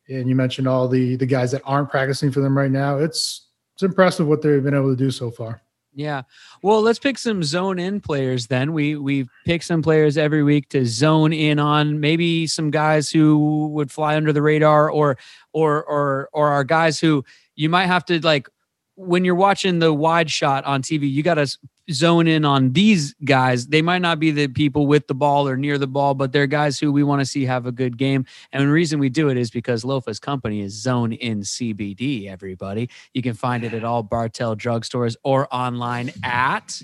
and 0.09 0.29
you 0.29 0.35
mentioned 0.35 0.67
all 0.67 0.89
the 0.89 1.17
the 1.17 1.27
guys 1.27 1.53
that 1.53 1.63
aren't 1.65 1.91
practicing 1.91 2.31
for 2.31 2.41
them 2.41 2.57
right 2.57 2.71
now. 2.71 2.99
It's 2.99 3.49
it's 3.75 3.83
impressive 3.83 4.27
what 4.27 4.43
they've 4.43 4.63
been 4.63 4.75
able 4.75 4.91
to 4.91 4.97
do 4.97 5.11
so 5.11 5.31
far. 5.31 5.63
Yeah. 5.95 6.23
Well, 6.63 6.81
let's 6.83 6.99
pick 6.99 7.19
some 7.19 7.43
zone 7.43 7.79
in 7.79 8.01
players 8.01 8.47
then. 8.47 8.73
We 8.73 8.97
we 8.97 9.29
pick 9.45 9.63
some 9.63 9.83
players 9.83 10.17
every 10.17 10.43
week 10.43 10.69
to 10.71 10.87
zone 10.87 11.33
in 11.33 11.59
on 11.59 11.99
maybe 11.99 12.47
some 12.47 12.71
guys 12.71 13.11
who 13.11 13.69
would 13.69 13.91
fly 13.91 14.17
under 14.17 14.33
the 14.33 14.43
radar 14.43 14.91
or 14.91 15.19
or 15.53 15.83
or 15.85 16.29
or 16.33 16.49
are 16.49 16.65
guys 16.65 17.01
who 17.01 17.25
you 17.57 17.69
might 17.69 17.87
have 17.87 18.05
to 18.07 18.21
like 18.21 18.49
when 18.95 19.25
you're 19.25 19.35
watching 19.35 19.79
the 19.79 19.93
wide 19.93 20.31
shot 20.31 20.65
on 20.65 20.83
TV, 20.83 21.11
you 21.11 21.23
got 21.23 21.35
to 21.35 21.47
zone 21.91 22.27
in 22.27 22.45
on 22.45 22.73
these 22.73 23.15
guys. 23.25 23.67
They 23.67 23.83
might 23.83 24.03
not 24.03 24.21
be 24.21 24.31
the 24.31 24.49
people 24.49 24.87
with 24.87 25.07
the 25.07 25.15
ball 25.15 25.49
or 25.49 25.57
near 25.57 25.79
the 25.79 25.87
ball, 25.87 26.15
but 26.15 26.33
they're 26.33 26.47
guys 26.47 26.79
who 26.79 26.93
we 26.93 27.03
want 27.03 27.21
to 27.21 27.27
see 27.27 27.45
have 27.45 27.67
a 27.67 27.73
good 27.73 27.97
game. 27.97 28.27
And 28.53 28.63
the 28.63 28.69
reason 28.69 28.99
we 28.99 29.09
do 29.09 29.29
it 29.29 29.37
is 29.37 29.51
because 29.51 29.85
Lofa's 29.85 30.21
company 30.21 30.61
is 30.61 30.75
Zone 30.75 31.13
in 31.13 31.41
CBD, 31.41 32.31
everybody. 32.31 32.91
You 33.15 33.23
can 33.23 33.35
find 33.35 33.65
it 33.65 33.75
at 33.75 33.85
all 33.85 34.03
Bartell 34.03 34.57
drugstores 34.57 35.17
or 35.23 35.53
online 35.55 36.13
at. 36.23 36.83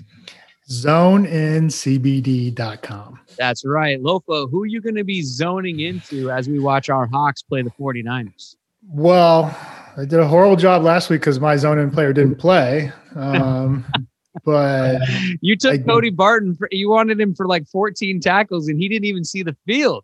ZoneInCBD.com. 0.69 3.19
That's 3.37 3.65
right. 3.65 4.01
Lofa, 4.01 4.49
who 4.49 4.63
are 4.63 4.65
you 4.65 4.81
going 4.81 4.95
to 4.95 5.03
be 5.03 5.21
zoning 5.21 5.81
into 5.81 6.31
as 6.31 6.49
we 6.49 6.57
watch 6.57 6.89
our 6.89 7.05
Hawks 7.05 7.43
play 7.43 7.61
the 7.61 7.69
49ers? 7.69 8.55
Well, 8.87 9.55
I 9.95 10.05
did 10.05 10.19
a 10.19 10.27
horrible 10.27 10.55
job 10.55 10.81
last 10.83 11.11
week 11.11 11.21
because 11.21 11.39
my 11.39 11.55
zone 11.55 11.77
in 11.77 11.91
player 11.91 12.13
didn't 12.13 12.37
play. 12.37 12.91
Um, 13.15 13.85
but 14.43 14.99
You 15.41 15.55
took 15.55 15.73
I- 15.75 15.77
Cody 15.77 16.09
Barton, 16.09 16.55
for, 16.55 16.67
you 16.71 16.89
wanted 16.89 17.19
him 17.19 17.33
for 17.35 17.47
like 17.47 17.67
14 17.67 18.19
tackles, 18.19 18.67
and 18.67 18.79
he 18.79 18.89
didn't 18.89 19.05
even 19.05 19.23
see 19.23 19.43
the 19.43 19.55
field. 19.65 20.03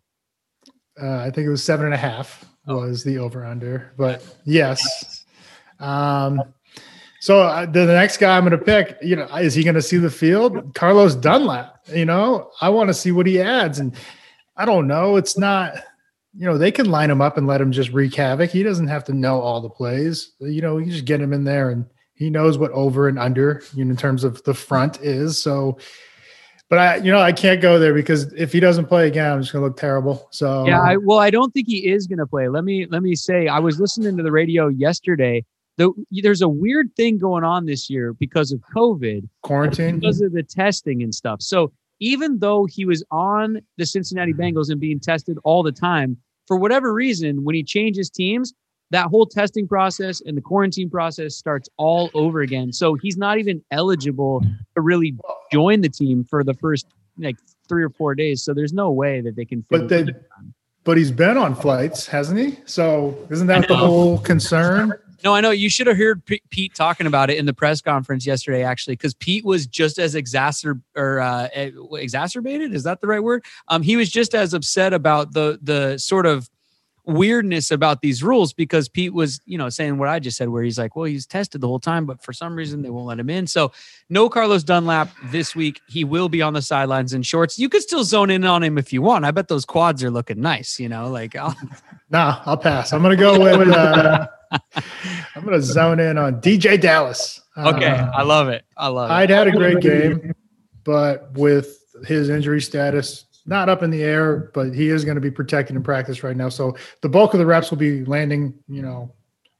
uh, 1.02 1.16
I 1.18 1.30
think 1.30 1.46
it 1.46 1.50
was 1.50 1.62
seven 1.62 1.86
and 1.86 1.94
a 1.94 1.98
half 1.98 2.44
Oh. 2.68 2.76
was 2.86 3.02
the 3.02 3.18
over 3.18 3.44
under. 3.44 3.92
But 3.96 4.24
yes. 4.44 5.24
Um, 5.80 6.40
So 7.20 7.40
uh, 7.40 7.66
the 7.66 7.86
next 7.86 8.16
guy 8.18 8.36
I'm 8.36 8.44
going 8.46 8.58
to 8.58 8.64
pick, 8.64 8.98
you 9.02 9.14
know, 9.16 9.26
is 9.36 9.54
he 9.54 9.62
going 9.62 9.74
to 9.76 9.82
see 9.82 9.96
the 9.96 10.10
field? 10.10 10.74
Carlos 10.74 11.14
Dunlap. 11.14 11.76
You 11.92 12.04
know, 12.04 12.50
I 12.60 12.68
want 12.68 12.88
to 12.88 12.94
see 12.94 13.12
what 13.12 13.26
he 13.26 13.40
adds, 13.40 13.78
and 13.80 13.94
I 14.56 14.64
don't 14.64 14.86
know. 14.88 15.16
It's 15.16 15.36
not, 15.38 15.74
you 16.36 16.46
know, 16.46 16.56
they 16.58 16.70
can 16.72 16.90
line 16.90 17.10
him 17.10 17.20
up 17.20 17.36
and 17.36 17.46
let 17.46 17.60
him 17.60 17.70
just 17.72 17.90
wreak 17.92 18.14
havoc. 18.14 18.50
He 18.50 18.62
doesn't 18.64 18.86
have 18.88 19.04
to 19.04 19.12
know 19.12 19.40
all 19.40 19.60
the 19.60 19.68
plays. 19.70 20.32
You 20.40 20.62
know, 20.62 20.78
you 20.78 20.90
just 20.92 21.04
get 21.04 21.20
him 21.20 21.32
in 21.32 21.42
there, 21.44 21.70
and 21.70 21.86
he 22.22 22.30
knows 22.30 22.56
what 22.56 22.70
over 22.70 23.08
and 23.08 23.18
under, 23.18 23.62
you 23.74 23.84
know, 23.84 23.90
in 23.90 23.96
terms 23.96 24.24
of 24.24 24.42
the 24.44 24.54
front 24.54 25.00
is. 25.02 25.42
So, 25.42 25.78
but 26.70 26.78
I, 26.78 26.96
you 26.96 27.12
know, 27.12 27.20
I 27.20 27.32
can't 27.32 27.60
go 27.60 27.78
there 27.78 27.92
because 27.92 28.32
if 28.32 28.52
he 28.52 28.60
doesn't 28.60 28.86
play 28.86 29.08
again, 29.08 29.32
I'm 29.32 29.40
just 29.40 29.52
to 29.52 29.60
look 29.60 29.76
terrible. 29.76 30.28
So 30.30 30.66
Yeah, 30.66 30.80
I, 30.80 30.96
well, 30.96 31.18
I 31.18 31.30
don't 31.30 31.52
think 31.52 31.66
he 31.66 31.88
is 31.88 32.06
to 32.06 32.26
play. 32.26 32.48
Let 32.48 32.64
me 32.64 32.86
let 32.86 33.02
me 33.02 33.14
say, 33.14 33.48
I 33.48 33.58
was 33.58 33.80
listening 33.80 34.16
to 34.16 34.22
the 34.22 34.32
radio 34.32 34.68
yesterday. 34.68 35.44
The, 35.78 35.90
there's 36.10 36.42
a 36.42 36.48
weird 36.48 36.94
thing 36.96 37.18
going 37.18 37.44
on 37.44 37.66
this 37.66 37.90
year 37.90 38.12
because 38.12 38.52
of 38.52 38.60
COVID, 38.76 39.28
quarantine. 39.42 39.98
because 39.98 40.20
of 40.20 40.32
the 40.32 40.42
testing 40.42 41.02
and 41.02 41.14
stuff. 41.14 41.42
So 41.42 41.72
even 41.98 42.38
though 42.40 42.66
he 42.66 42.84
was 42.84 43.02
on 43.10 43.60
the 43.78 43.86
Cincinnati 43.86 44.32
mm-hmm. 44.32 44.58
Bengals 44.58 44.70
and 44.70 44.80
being 44.80 45.00
tested 45.00 45.38
all 45.44 45.62
the 45.62 45.72
time, 45.72 46.18
for 46.46 46.56
whatever 46.56 46.92
reason, 46.92 47.44
when 47.44 47.54
he 47.54 47.62
changes 47.62 48.10
teams, 48.10 48.52
that 48.92 49.06
whole 49.06 49.26
testing 49.26 49.66
process 49.66 50.20
and 50.20 50.36
the 50.36 50.40
quarantine 50.40 50.90
process 50.90 51.34
starts 51.34 51.68
all 51.78 52.10
over 52.12 52.42
again. 52.42 52.72
So 52.72 52.94
he's 52.94 53.16
not 53.16 53.38
even 53.38 53.64
eligible 53.70 54.44
to 54.74 54.80
really 54.80 55.16
join 55.50 55.80
the 55.80 55.88
team 55.88 56.24
for 56.24 56.44
the 56.44 56.54
first 56.54 56.86
like 57.18 57.36
three 57.68 57.82
or 57.82 57.90
four 57.90 58.14
days. 58.14 58.42
So 58.42 58.52
there's 58.52 58.74
no 58.74 58.90
way 58.90 59.22
that 59.22 59.34
they 59.34 59.46
can. 59.46 59.62
fit 59.62 59.68
But 59.70 59.88
they, 59.88 60.06
but 60.84 60.98
he's 60.98 61.10
been 61.10 61.38
on 61.38 61.54
flights, 61.54 62.06
hasn't 62.06 62.38
he? 62.38 62.58
So 62.66 63.16
isn't 63.30 63.46
that 63.46 63.66
the 63.66 63.76
whole 63.76 64.18
concern? 64.18 64.92
No, 65.24 65.34
I 65.34 65.40
know 65.40 65.50
you 65.50 65.70
should 65.70 65.86
have 65.86 65.96
heard 65.96 66.24
P- 66.26 66.42
Pete 66.50 66.74
talking 66.74 67.06
about 67.06 67.30
it 67.30 67.38
in 67.38 67.46
the 67.46 67.54
press 67.54 67.80
conference 67.80 68.26
yesterday, 68.26 68.64
actually, 68.64 68.94
because 68.94 69.14
Pete 69.14 69.44
was 69.44 69.66
just 69.68 69.98
as 69.98 70.16
exacer 70.16 70.82
or 70.96 71.20
uh, 71.20 71.48
exacerbated. 71.92 72.74
Is 72.74 72.82
that 72.82 73.00
the 73.00 73.06
right 73.06 73.22
word? 73.22 73.44
Um, 73.68 73.82
he 73.82 73.96
was 73.96 74.10
just 74.10 74.34
as 74.34 74.52
upset 74.52 74.92
about 74.92 75.32
the 75.32 75.60
the 75.62 75.96
sort 75.96 76.26
of 76.26 76.50
weirdness 77.04 77.70
about 77.70 78.00
these 78.00 78.22
rules 78.22 78.52
because 78.52 78.88
Pete 78.88 79.12
was, 79.12 79.40
you 79.44 79.58
know, 79.58 79.68
saying 79.68 79.98
what 79.98 80.08
I 80.08 80.18
just 80.20 80.36
said, 80.36 80.48
where 80.48 80.62
he's 80.62 80.78
like, 80.78 80.94
well, 80.94 81.06
he's 81.06 81.26
tested 81.26 81.60
the 81.60 81.66
whole 81.66 81.80
time, 81.80 82.06
but 82.06 82.22
for 82.22 82.32
some 82.32 82.54
reason 82.54 82.82
they 82.82 82.90
won't 82.90 83.06
let 83.06 83.18
him 83.18 83.28
in. 83.28 83.46
So 83.46 83.72
no 84.08 84.28
Carlos 84.28 84.62
Dunlap 84.62 85.10
this 85.24 85.56
week. 85.56 85.80
He 85.88 86.04
will 86.04 86.28
be 86.28 86.42
on 86.42 86.52
the 86.52 86.62
sidelines 86.62 87.12
in 87.12 87.22
shorts. 87.22 87.58
You 87.58 87.68
could 87.68 87.82
still 87.82 88.04
zone 88.04 88.30
in 88.30 88.44
on 88.44 88.62
him 88.62 88.78
if 88.78 88.92
you 88.92 89.02
want. 89.02 89.24
I 89.24 89.30
bet 89.32 89.48
those 89.48 89.64
quads 89.64 90.04
are 90.04 90.10
looking 90.10 90.40
nice. 90.40 90.78
You 90.78 90.88
know, 90.88 91.08
like 91.10 91.34
I'll, 91.36 91.56
Nah, 92.10 92.42
I'll 92.46 92.56
pass. 92.58 92.92
I'm 92.92 93.02
gonna 93.02 93.16
go 93.16 93.40
with. 93.40 93.68
Uh, 93.68 94.26
I'm 95.34 95.44
gonna 95.44 95.62
zone 95.62 95.98
in 95.98 96.18
on 96.18 96.40
DJ 96.40 96.80
Dallas. 96.80 97.40
okay, 97.56 97.86
Uh, 97.88 98.10
I 98.14 98.22
love 98.22 98.48
it. 98.48 98.64
I 98.76 98.88
love 98.88 99.10
it. 99.10 99.14
I'd 99.14 99.30
had 99.30 99.48
a 99.48 99.52
great 99.52 99.80
game, 99.80 100.34
but 100.84 101.32
with 101.32 101.78
his 102.06 102.28
injury 102.28 102.60
status 102.60 103.24
not 103.46 103.68
up 103.68 103.82
in 103.82 103.90
the 103.90 104.02
air, 104.02 104.50
but 104.54 104.74
he 104.74 104.88
is 104.88 105.04
going 105.04 105.14
to 105.16 105.20
be 105.20 105.30
protected 105.30 105.74
in 105.76 105.82
practice 105.82 106.22
right 106.22 106.36
now. 106.36 106.48
So 106.48 106.76
the 107.00 107.08
bulk 107.08 107.34
of 107.34 107.38
the 107.38 107.46
reps 107.46 107.70
will 107.70 107.78
be 107.78 108.04
landing, 108.04 108.54
you 108.68 108.82
know, 108.82 109.12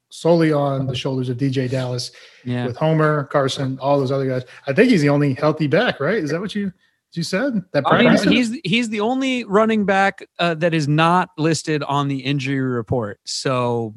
solely 0.09 0.53
on 0.53 0.87
the 0.87 0.95
shoulders 0.95 1.29
of 1.29 1.37
DJ 1.39 1.69
Dallas 1.71 2.13
Yeah. 2.45 2.67
with 2.67 2.77
Homer, 2.77 3.25
Carson, 3.25 3.79
all 3.81 3.99
those 3.99 4.13
other 4.13 4.29
guys. 4.29 4.45
I 4.67 4.73
think 4.73 4.91
he's 4.91 5.01
the 5.03 5.09
only 5.09 5.35
healthy 5.35 5.67
back, 5.67 6.01
right? 6.01 6.17
Is 6.19 6.31
that 6.31 6.41
what 6.41 6.55
you 6.55 6.73
you 7.15 7.23
said? 7.23 7.63
That 7.73 7.85
I 7.87 7.99
mean, 7.99 8.09
practice? 8.09 8.31
he's 8.31 8.61
he's 8.65 8.89
the 8.89 9.01
only 9.01 9.45
running 9.45 9.85
back 9.85 10.27
uh, 10.39 10.55
that 10.55 10.73
is 10.75 10.89
not 10.89 11.29
listed 11.37 11.83
on 11.83 12.09
the 12.09 12.21
injury 12.21 12.61
report. 12.61 13.21
So, 13.25 13.95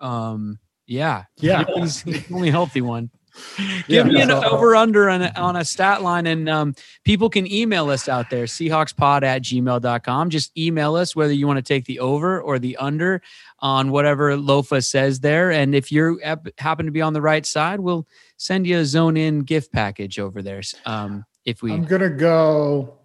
um, 0.00 0.58
yeah, 0.86 1.24
Yeah. 1.38 1.64
he's 1.76 2.02
the 2.02 2.22
only 2.32 2.50
healthy 2.50 2.80
one. 2.82 3.10
Yeah, 3.58 4.02
Give 4.04 4.06
me 4.06 4.20
an 4.20 4.30
over 4.30 4.76
under 4.76 5.08
on 5.10 5.22
a, 5.22 5.32
on 5.36 5.56
a 5.56 5.64
stat 5.64 6.02
line, 6.02 6.26
and 6.26 6.48
um, 6.48 6.74
people 7.04 7.28
can 7.28 7.50
email 7.50 7.90
us 7.90 8.08
out 8.08 8.30
there, 8.30 8.44
Seahawkspod 8.44 9.22
at 9.22 9.42
gmail.com. 9.42 10.30
Just 10.30 10.56
email 10.56 10.94
us 10.94 11.16
whether 11.16 11.32
you 11.32 11.46
want 11.46 11.58
to 11.58 11.62
take 11.62 11.84
the 11.86 12.00
over 12.00 12.40
or 12.40 12.58
the 12.58 12.76
under 12.76 13.20
on 13.60 13.90
whatever 13.90 14.36
Lofa 14.36 14.84
says 14.84 15.20
there. 15.20 15.50
And 15.50 15.74
if 15.74 15.90
you 15.90 16.20
happen 16.58 16.86
to 16.86 16.92
be 16.92 17.02
on 17.02 17.12
the 17.12 17.22
right 17.22 17.44
side, 17.44 17.80
we'll 17.80 18.06
send 18.36 18.66
you 18.66 18.78
a 18.78 18.84
zone 18.84 19.16
in 19.16 19.40
gift 19.40 19.72
package 19.72 20.18
over 20.18 20.42
there. 20.42 20.62
Um, 20.86 21.24
if 21.44 21.62
we 21.62 21.72
I'm 21.72 21.84
gonna 21.84 22.10
go 22.10 22.98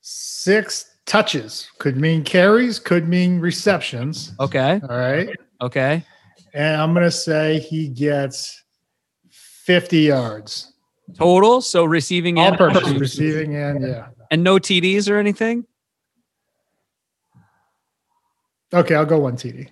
six 0.00 0.96
touches. 1.06 1.68
Could 1.78 1.96
mean 1.96 2.22
carries, 2.22 2.78
could 2.78 3.08
mean 3.08 3.40
receptions. 3.40 4.32
okay, 4.38 4.80
All 4.88 4.96
right. 4.96 5.30
okay. 5.60 6.04
And 6.54 6.80
I'm 6.80 6.94
gonna 6.94 7.10
say 7.10 7.58
he 7.58 7.88
gets 7.88 8.62
50 9.68 9.98
yards. 9.98 10.72
total. 11.14 11.60
So 11.60 11.84
receiving 11.84 12.38
All 12.38 12.46
and 12.48 12.56
purpose 12.56 12.88
receiving 12.92 13.54
and 13.54 13.86
yeah. 13.86 14.06
and 14.30 14.42
no 14.42 14.56
TDs 14.56 15.10
or 15.10 15.18
anything. 15.18 15.66
Okay, 18.72 18.94
I'll 18.94 19.04
go 19.04 19.18
one 19.18 19.36
TD. 19.36 19.68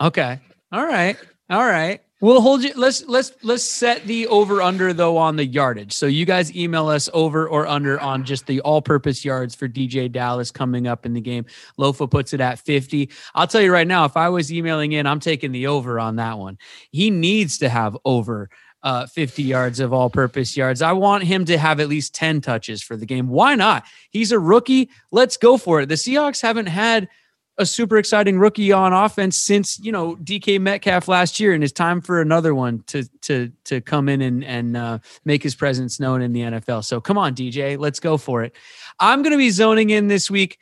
Okay. 0.00 0.40
All 0.72 0.86
right. 0.86 1.18
All 1.50 1.66
right. 1.66 2.00
We'll 2.22 2.40
hold 2.40 2.62
you. 2.62 2.72
Let's 2.74 3.04
let's 3.04 3.32
let's 3.42 3.64
set 3.64 4.04
the 4.04 4.26
over 4.28 4.62
under 4.62 4.94
though 4.94 5.18
on 5.18 5.36
the 5.36 5.44
yardage. 5.44 5.92
So 5.92 6.06
you 6.06 6.24
guys 6.24 6.56
email 6.56 6.88
us 6.88 7.10
over 7.12 7.46
or 7.46 7.66
under 7.66 8.00
on 8.00 8.24
just 8.24 8.46
the 8.46 8.62
all 8.62 8.80
purpose 8.80 9.26
yards 9.26 9.54
for 9.54 9.68
DJ 9.68 10.10
Dallas 10.10 10.50
coming 10.50 10.86
up 10.86 11.04
in 11.04 11.12
the 11.12 11.20
game. 11.20 11.44
Lofa 11.78 12.10
puts 12.10 12.32
it 12.32 12.40
at 12.40 12.58
50. 12.60 13.10
I'll 13.34 13.46
tell 13.46 13.60
you 13.60 13.70
right 13.70 13.86
now, 13.86 14.06
if 14.06 14.16
I 14.16 14.30
was 14.30 14.50
emailing 14.50 14.92
in, 14.92 15.06
I'm 15.06 15.20
taking 15.20 15.52
the 15.52 15.66
over 15.66 16.00
on 16.00 16.16
that 16.16 16.38
one. 16.38 16.56
He 16.92 17.10
needs 17.10 17.58
to 17.58 17.68
have 17.68 17.94
over 18.06 18.48
uh, 18.84 19.06
50 19.06 19.42
yards 19.42 19.80
of 19.80 19.92
all 19.92 20.10
purpose 20.10 20.56
yards. 20.56 20.82
I 20.82 20.92
want 20.92 21.24
him 21.24 21.46
to 21.46 21.58
have 21.58 21.80
at 21.80 21.88
least 21.88 22.14
10 22.14 22.42
touches 22.42 22.82
for 22.82 22.96
the 22.96 23.06
game. 23.06 23.28
Why 23.28 23.54
not? 23.54 23.84
He's 24.10 24.30
a 24.30 24.38
rookie. 24.38 24.90
Let's 25.10 25.38
go 25.38 25.56
for 25.56 25.80
it. 25.80 25.88
The 25.88 25.94
Seahawks 25.94 26.42
haven't 26.42 26.66
had 26.66 27.08
a 27.56 27.64
super 27.64 27.96
exciting 27.96 28.38
rookie 28.38 28.72
on 28.72 28.92
offense 28.92 29.36
since 29.36 29.78
you 29.78 29.92
know 29.92 30.16
DK 30.16 30.60
Metcalf 30.60 31.06
last 31.08 31.38
year, 31.38 31.52
and 31.52 31.62
it's 31.62 31.72
time 31.72 32.00
for 32.00 32.20
another 32.20 32.54
one 32.54 32.82
to 32.88 33.04
to 33.22 33.50
to 33.64 33.80
come 33.80 34.08
in 34.08 34.20
and 34.20 34.44
and 34.44 34.76
uh, 34.76 34.98
make 35.24 35.42
his 35.42 35.54
presence 35.54 36.00
known 36.00 36.20
in 36.20 36.32
the 36.32 36.40
NFL. 36.40 36.84
So 36.84 37.00
come 37.00 37.16
on, 37.16 37.34
DJ, 37.34 37.78
let's 37.78 38.00
go 38.00 38.16
for 38.16 38.42
it. 38.42 38.54
I'm 38.98 39.22
going 39.22 39.32
to 39.32 39.38
be 39.38 39.50
zoning 39.50 39.90
in 39.90 40.08
this 40.08 40.30
week 40.30 40.58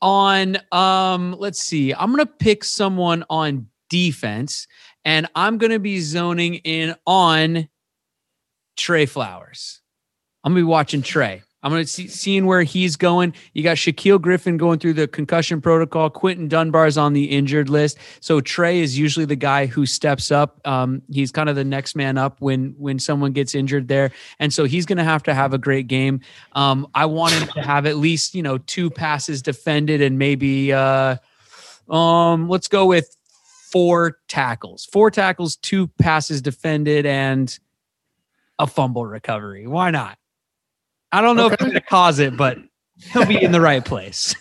on 0.00 0.58
um 0.72 1.36
let's 1.38 1.60
see, 1.60 1.92
I'm 1.92 2.12
going 2.14 2.26
to 2.26 2.32
pick 2.32 2.64
someone 2.64 3.24
on 3.28 3.66
defense, 3.88 4.66
and 5.06 5.26
I'm 5.34 5.56
going 5.56 5.72
to 5.72 5.78
be 5.78 6.00
zoning 6.00 6.56
in 6.56 6.94
on 7.06 7.68
Tre 8.76 9.06
Flowers. 9.06 9.80
I'm 10.44 10.52
gonna 10.52 10.60
be 10.60 10.64
watching 10.64 11.02
Tre. 11.02 11.42
I'm 11.62 11.72
gonna 11.72 11.86
see 11.86 12.06
seeing 12.06 12.46
where 12.46 12.62
he's 12.62 12.94
going. 12.94 13.34
You 13.52 13.64
got 13.64 13.78
Shaquill 13.78 14.20
Griffin 14.20 14.56
going 14.56 14.78
through 14.78 14.92
the 14.92 15.08
concussion 15.08 15.60
protocol. 15.60 16.08
Quinton 16.10 16.46
Dunbar's 16.46 16.96
on 16.96 17.12
the 17.12 17.24
injured 17.24 17.68
list. 17.68 17.98
So 18.20 18.40
Tre 18.40 18.78
is 18.78 18.96
usually 18.96 19.24
the 19.24 19.34
guy 19.34 19.66
who 19.66 19.86
steps 19.86 20.30
up. 20.30 20.60
Um, 20.64 21.02
he's 21.10 21.32
kind 21.32 21.48
of 21.48 21.56
the 21.56 21.64
next 21.64 21.96
man 21.96 22.16
up 22.16 22.40
when 22.40 22.76
when 22.78 23.00
someone 23.00 23.32
gets 23.32 23.56
injured 23.56 23.88
there, 23.88 24.12
and 24.38 24.52
so 24.52 24.64
he's 24.64 24.86
gonna 24.86 25.02
have 25.02 25.24
to 25.24 25.34
have 25.34 25.52
a 25.52 25.58
great 25.58 25.88
game. 25.88 26.20
Um, 26.52 26.86
I 26.94 27.06
want 27.06 27.32
him 27.32 27.48
to 27.54 27.62
have 27.62 27.86
at 27.86 27.96
least 27.96 28.34
you 28.34 28.42
know 28.42 28.58
two 28.58 28.88
passes 28.88 29.42
defended 29.42 30.00
and 30.00 30.16
maybe 30.16 30.72
uh, 30.72 31.16
um, 31.88 32.48
let's 32.48 32.68
go 32.68 32.86
with 32.86 33.16
four 33.76 34.16
tackles, 34.26 34.86
four 34.86 35.10
tackles, 35.10 35.56
two 35.56 35.86
passes 35.98 36.40
defended, 36.40 37.04
and 37.04 37.58
a 38.58 38.66
fumble 38.66 39.04
recovery. 39.04 39.66
Why 39.66 39.90
not? 39.90 40.16
I 41.12 41.20
don't 41.20 41.36
know 41.36 41.48
if 41.48 41.52
Okay. 41.52 41.64
he's 41.66 41.72
gonna 41.74 41.80
cause 41.82 42.18
it, 42.18 42.38
but 42.38 42.56
he'll 43.12 43.26
be 43.26 43.42
in 43.42 43.52
the 43.52 43.60
right 43.60 43.84
place. 43.84 44.34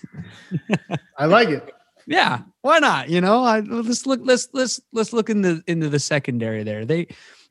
I 1.17 1.25
like 1.25 1.49
it. 1.49 1.69
yeah, 2.07 2.43
why 2.61 2.79
not? 2.79 3.09
You 3.09 3.19
know, 3.19 3.43
I, 3.43 3.59
let's 3.59 4.05
look. 4.05 4.21
Let's 4.23 4.47
let's 4.53 4.79
let's 4.93 5.11
look 5.11 5.29
in 5.29 5.41
the 5.41 5.61
into 5.67 5.89
the 5.89 5.99
secondary 5.99 6.63
there. 6.63 6.85
They 6.85 7.07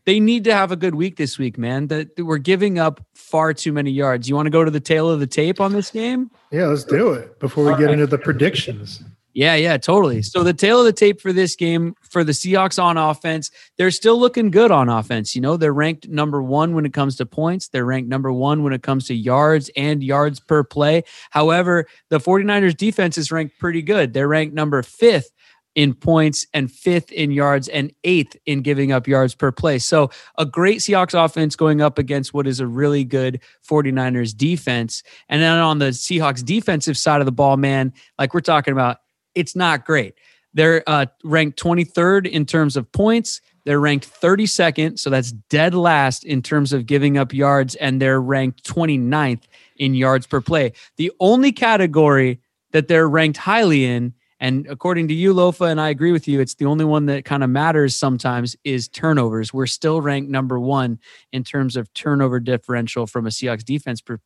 they 0.06 0.20
need 0.20 0.44
to 0.44 0.54
have 0.54 0.72
a 0.72 0.76
good 0.76 0.94
week 0.94 1.16
this 1.16 1.38
week, 1.38 1.58
man. 1.58 1.88
That 1.88 2.16
that 2.16 2.24
we're 2.24 2.38
giving 2.38 2.78
up 2.78 3.04
far 3.14 3.52
too 3.52 3.74
many 3.74 3.90
yards. 3.90 4.26
You 4.26 4.34
want 4.36 4.46
to 4.46 4.50
go 4.50 4.64
to 4.64 4.70
the 4.70 4.80
tail 4.80 5.10
of 5.10 5.20
the 5.20 5.26
tape 5.26 5.60
on 5.60 5.74
this 5.74 5.90
game? 5.90 6.30
Yeah, 6.50 6.68
let's 6.68 6.84
do 6.84 7.12
it 7.12 7.38
before 7.40 7.70
we 7.70 7.76
get 7.78 7.90
into 7.90 8.06
the 8.06 8.16
predictions. 8.18 9.02
Yeah, 9.34 9.56
yeah, 9.56 9.76
totally. 9.78 10.22
So 10.22 10.44
the 10.44 10.54
tail 10.54 10.78
of 10.78 10.84
the 10.84 10.92
tape 10.92 11.20
for 11.20 11.32
this 11.32 11.56
game 11.56 11.96
for 12.02 12.22
the 12.22 12.30
Seahawks 12.30 12.80
on 12.80 12.96
offense, 12.96 13.50
they're 13.76 13.90
still 13.90 14.18
looking 14.18 14.52
good 14.52 14.70
on 14.70 14.88
offense. 14.88 15.34
You 15.34 15.40
know, 15.40 15.56
they're 15.56 15.74
ranked 15.74 16.08
number 16.08 16.40
one 16.40 16.72
when 16.72 16.86
it 16.86 16.92
comes 16.92 17.16
to 17.16 17.26
points. 17.26 17.68
They're 17.68 17.84
ranked 17.84 18.08
number 18.08 18.32
one 18.32 18.62
when 18.62 18.72
it 18.72 18.84
comes 18.84 19.08
to 19.08 19.14
yards 19.14 19.70
and 19.76 20.04
yards 20.04 20.38
per 20.38 20.62
play. 20.62 21.02
However, 21.30 21.86
the 22.10 22.20
49ers 22.20 22.76
defense 22.76 23.18
is 23.18 23.32
ranked 23.32 23.58
pretty 23.58 23.82
good. 23.82 24.12
They're 24.12 24.28
ranked 24.28 24.54
number 24.54 24.80
fifth 24.84 25.32
in 25.74 25.94
points 25.94 26.46
and 26.54 26.70
fifth 26.70 27.10
in 27.10 27.32
yards 27.32 27.66
and 27.66 27.92
eighth 28.04 28.36
in 28.46 28.62
giving 28.62 28.92
up 28.92 29.08
yards 29.08 29.34
per 29.34 29.50
play. 29.50 29.78
So 29.78 30.10
a 30.38 30.46
great 30.46 30.78
Seahawks 30.78 31.24
offense 31.24 31.56
going 31.56 31.80
up 31.80 31.98
against 31.98 32.32
what 32.32 32.46
is 32.46 32.60
a 32.60 32.66
really 32.68 33.02
good 33.02 33.40
49ers 33.68 34.36
defense. 34.36 35.02
And 35.28 35.42
then 35.42 35.58
on 35.58 35.78
the 35.78 35.86
Seahawks 35.86 36.44
defensive 36.44 36.96
side 36.96 37.20
of 37.20 37.26
the 37.26 37.32
ball, 37.32 37.56
man, 37.56 37.92
like 38.16 38.32
we're 38.34 38.40
talking 38.40 38.70
about, 38.70 38.98
it's 39.34 39.56
not 39.56 39.84
great. 39.84 40.14
They're 40.54 40.82
uh, 40.86 41.06
ranked 41.24 41.58
23rd 41.62 42.28
in 42.28 42.46
terms 42.46 42.76
of 42.76 42.90
points, 42.92 43.40
They're 43.64 43.80
ranked 43.80 44.08
32nd, 44.08 44.98
so 44.98 45.10
that's 45.10 45.32
dead 45.32 45.74
last 45.74 46.24
in 46.24 46.42
terms 46.42 46.72
of 46.72 46.86
giving 46.86 47.18
up 47.18 47.32
yards, 47.32 47.74
and 47.74 48.00
they're 48.00 48.20
ranked 48.20 48.64
29th 48.64 49.42
in 49.76 49.94
yards 49.94 50.26
per 50.26 50.40
play. 50.40 50.72
The 50.96 51.10
only 51.18 51.50
category 51.50 52.40
that 52.72 52.88
they're 52.88 53.08
ranked 53.08 53.38
highly 53.38 53.84
in, 53.84 54.14
and 54.38 54.66
according 54.68 55.08
to 55.08 55.14
you, 55.14 55.32
Lofa, 55.32 55.70
and 55.70 55.80
I 55.80 55.88
agree 55.88 56.12
with 56.12 56.28
you, 56.28 56.40
it's 56.40 56.56
the 56.56 56.66
only 56.66 56.84
one 56.84 57.06
that 57.06 57.24
kind 57.24 57.42
of 57.42 57.50
matters 57.50 57.96
sometimes, 57.96 58.54
is 58.64 58.88
turnovers. 58.88 59.54
We're 59.54 59.66
still 59.66 60.02
ranked 60.02 60.30
number 60.30 60.60
one 60.60 60.98
in 61.32 61.44
terms 61.44 61.76
of 61.76 61.92
turnover 61.94 62.40
differential 62.40 63.06
from 63.06 63.26
a 63.26 63.30
Seahawks 63.30 63.64
defense 63.64 64.00
per, 64.00 64.18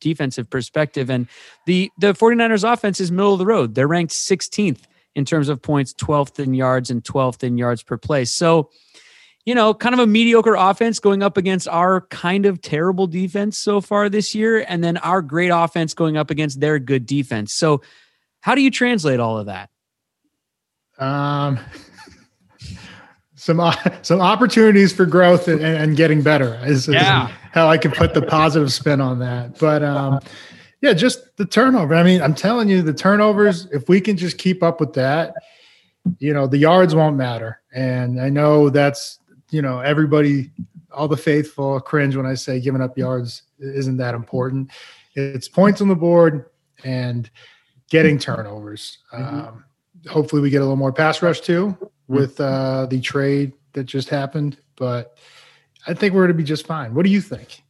defensive 0.00 0.48
perspective. 0.50 1.10
And 1.10 1.28
the 1.66 1.90
the 1.98 2.12
49ers 2.14 2.70
offense 2.70 3.00
is 3.00 3.10
middle 3.12 3.32
of 3.32 3.38
the 3.38 3.46
road. 3.46 3.74
They're 3.74 3.88
ranked 3.88 4.12
16th 4.12 4.82
in 5.14 5.24
terms 5.24 5.48
of 5.48 5.62
points, 5.62 5.94
12th 5.94 6.38
in 6.38 6.54
yards, 6.54 6.90
and 6.90 7.02
12th 7.02 7.42
in 7.42 7.56
yards 7.56 7.82
per 7.82 7.96
play. 7.96 8.24
So, 8.24 8.70
you 9.46 9.54
know, 9.54 9.72
kind 9.72 9.94
of 9.94 9.98
a 9.98 10.06
mediocre 10.06 10.54
offense 10.54 10.98
going 10.98 11.22
up 11.22 11.36
against 11.36 11.66
our 11.68 12.02
kind 12.02 12.46
of 12.46 12.60
terrible 12.60 13.06
defense 13.06 13.56
so 13.56 13.80
far 13.80 14.08
this 14.08 14.34
year, 14.34 14.64
and 14.68 14.84
then 14.84 14.98
our 14.98 15.22
great 15.22 15.48
offense 15.48 15.94
going 15.94 16.16
up 16.16 16.30
against 16.30 16.60
their 16.60 16.78
good 16.78 17.06
defense. 17.06 17.54
So, 17.54 17.82
how 18.40 18.54
do 18.54 18.60
you 18.60 18.70
translate 18.70 19.18
all 19.18 19.38
of 19.38 19.46
that? 19.46 19.70
Um, 20.98 21.58
some 23.46 23.72
some 24.02 24.20
opportunities 24.20 24.92
for 24.92 25.06
growth 25.06 25.48
and, 25.48 25.62
and 25.62 25.96
getting 25.96 26.20
better 26.22 26.60
is, 26.64 26.88
is 26.88 26.94
Yeah. 26.94 27.28
how 27.52 27.68
I 27.68 27.78
can 27.78 27.92
put 27.92 28.12
the 28.12 28.22
positive 28.22 28.72
spin 28.72 29.00
on 29.00 29.20
that. 29.20 29.58
But 29.58 29.82
um, 29.82 30.20
yeah, 30.82 30.92
just 30.92 31.36
the 31.36 31.46
turnover. 31.46 31.94
I 31.94 32.02
mean, 32.02 32.20
I'm 32.20 32.34
telling 32.34 32.68
you, 32.68 32.82
the 32.82 32.92
turnovers. 32.92 33.66
If 33.72 33.88
we 33.88 34.00
can 34.00 34.16
just 34.16 34.36
keep 34.36 34.62
up 34.62 34.80
with 34.80 34.92
that, 34.94 35.34
you 36.18 36.34
know, 36.34 36.46
the 36.46 36.58
yards 36.58 36.94
won't 36.94 37.16
matter. 37.16 37.60
And 37.72 38.20
I 38.20 38.28
know 38.28 38.68
that's 38.68 39.18
you 39.50 39.62
know 39.62 39.78
everybody, 39.80 40.50
all 40.92 41.08
the 41.08 41.16
faithful 41.16 41.80
cringe 41.80 42.16
when 42.16 42.26
I 42.26 42.34
say 42.34 42.60
giving 42.60 42.82
up 42.82 42.98
yards 42.98 43.42
isn't 43.60 43.96
that 43.98 44.14
important. 44.14 44.70
It's 45.14 45.48
points 45.48 45.80
on 45.80 45.88
the 45.88 45.96
board 45.96 46.46
and 46.84 47.30
getting 47.88 48.18
turnovers. 48.18 48.98
Um, 49.12 49.64
hopefully, 50.10 50.42
we 50.42 50.50
get 50.50 50.58
a 50.58 50.64
little 50.64 50.76
more 50.76 50.92
pass 50.92 51.22
rush 51.22 51.40
too 51.40 51.76
with 52.08 52.40
uh, 52.40 52.86
the 52.86 53.00
trade 53.00 53.52
that 53.72 53.84
just 53.84 54.08
happened. 54.08 54.58
But 54.76 55.16
I 55.86 55.94
think 55.94 56.14
we're 56.14 56.22
going 56.22 56.36
to 56.36 56.42
be 56.42 56.44
just 56.44 56.66
fine. 56.66 56.94
What 56.94 57.04
do 57.04 57.10
you 57.10 57.20
think? 57.20 57.62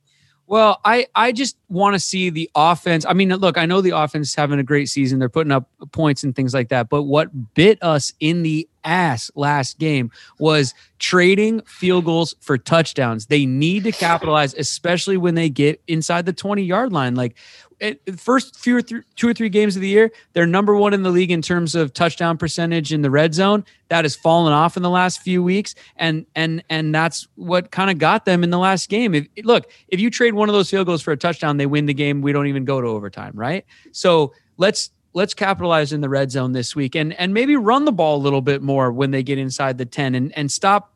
Well, 0.49 0.81
I 0.85 1.07
I 1.15 1.33
just 1.33 1.57
want 1.69 1.95
to 1.95 2.01
see 2.01 2.31
the 2.31 2.49
offense. 2.55 3.05
I 3.05 3.15
mean, 3.15 3.31
look, 3.31 3.59
I 3.59 3.67
know 3.67 3.81
the 3.81 3.97
offense 3.97 4.29
is 4.29 4.35
having 4.37 4.61
a 4.61 4.63
great 4.63 4.89
season. 4.89 5.19
They're 5.19 5.29
putting 5.29 5.51
up 5.51 5.69
points 5.91 6.23
and 6.23 6.37
things 6.37 6.55
like 6.55 6.69
that. 6.69 6.89
But 6.89 7.03
what 7.03 7.55
bit 7.55 7.83
us 7.83 8.13
in 8.21 8.45
the 8.45 8.69
ass 8.85 9.29
last 9.35 9.79
game 9.81 10.13
was 10.39 10.73
trading 11.01 11.63
field 11.63 12.05
goals 12.05 12.37
for 12.41 12.57
touchdowns. 12.57 13.27
They 13.27 13.45
need 13.45 13.83
to 13.85 13.93
capitalize, 13.93 14.55
especially 14.55 15.17
when 15.17 15.35
they 15.35 15.49
get 15.49 15.83
inside 15.89 16.27
the 16.27 16.33
20 16.33 16.63
yard 16.63 16.93
line. 16.93 17.17
Like 17.17 17.37
it, 17.81 18.19
first 18.19 18.57
few 18.57 18.77
or 18.77 18.83
th- 18.83 19.05
two 19.17 19.29
or 19.29 19.35
three 19.35 19.49
games 19.49 19.77
of 19.77 19.83
the 19.83 19.89
year, 19.89 20.11
they're 20.33 20.47
number 20.47 20.75
one 20.75 20.95
in 20.95 21.03
the 21.03 21.11
league 21.11 21.31
in 21.31 21.43
terms 21.43 21.75
of 21.75 21.93
touchdown 21.93 22.39
percentage 22.39 22.93
in 22.93 23.03
the 23.03 23.11
red 23.11 23.35
zone. 23.35 23.65
That 23.89 24.05
has 24.05 24.17
fallen 24.17 24.53
off 24.53 24.77
in 24.77 24.83
the 24.83 24.91
last 24.91 25.21
few 25.21 25.43
weeks, 25.43 25.75
and 25.97 26.27
and 26.35 26.65
and 26.71 26.95
that's 26.95 27.29
what 27.37 27.71
kind 27.71 27.91
of 27.91 27.99
got 27.99 28.25
them 28.25 28.43
in 28.43 28.51
the 28.51 28.59
last 28.59 28.89
game. 28.89 29.15
If 29.15 29.27
look, 29.45 29.71
if 29.89 30.01
you 30.01 30.11
trade 30.11 30.35
one 30.35 30.49
of 30.49 30.55
those 30.55 30.71
field 30.71 30.87
goals 30.87 31.03
for 31.03 31.13
a 31.13 31.17
touchdown, 31.17 31.57
they 31.57 31.67
win 31.67 31.87
the 31.87 31.95
game. 31.95 32.23
We 32.23 32.33
don't 32.33 32.47
even 32.47 32.65
go 32.65 32.81
to 32.81 32.89
overtime, 32.89 33.33
right? 33.35 33.65
So 33.93 34.33
let's 34.57 34.91
let's 35.13 35.35
capitalize 35.35 35.93
in 35.93 36.01
the 36.01 36.09
red 36.09 36.31
zone 36.31 36.53
this 36.53 36.75
week, 36.75 36.95
and 36.95 37.13
and 37.15 37.33
maybe 37.33 37.57
run 37.57 37.85
the 37.85 37.93
ball 37.93 38.17
a 38.17 38.23
little 38.23 38.43
bit 38.43 38.63
more 38.63 38.91
when 38.91 39.11
they 39.11 39.23
get 39.23 39.39
inside 39.39 39.79
the 39.79 39.87
ten, 39.87 40.15
and 40.15 40.37
and 40.37 40.51
stop 40.51 40.93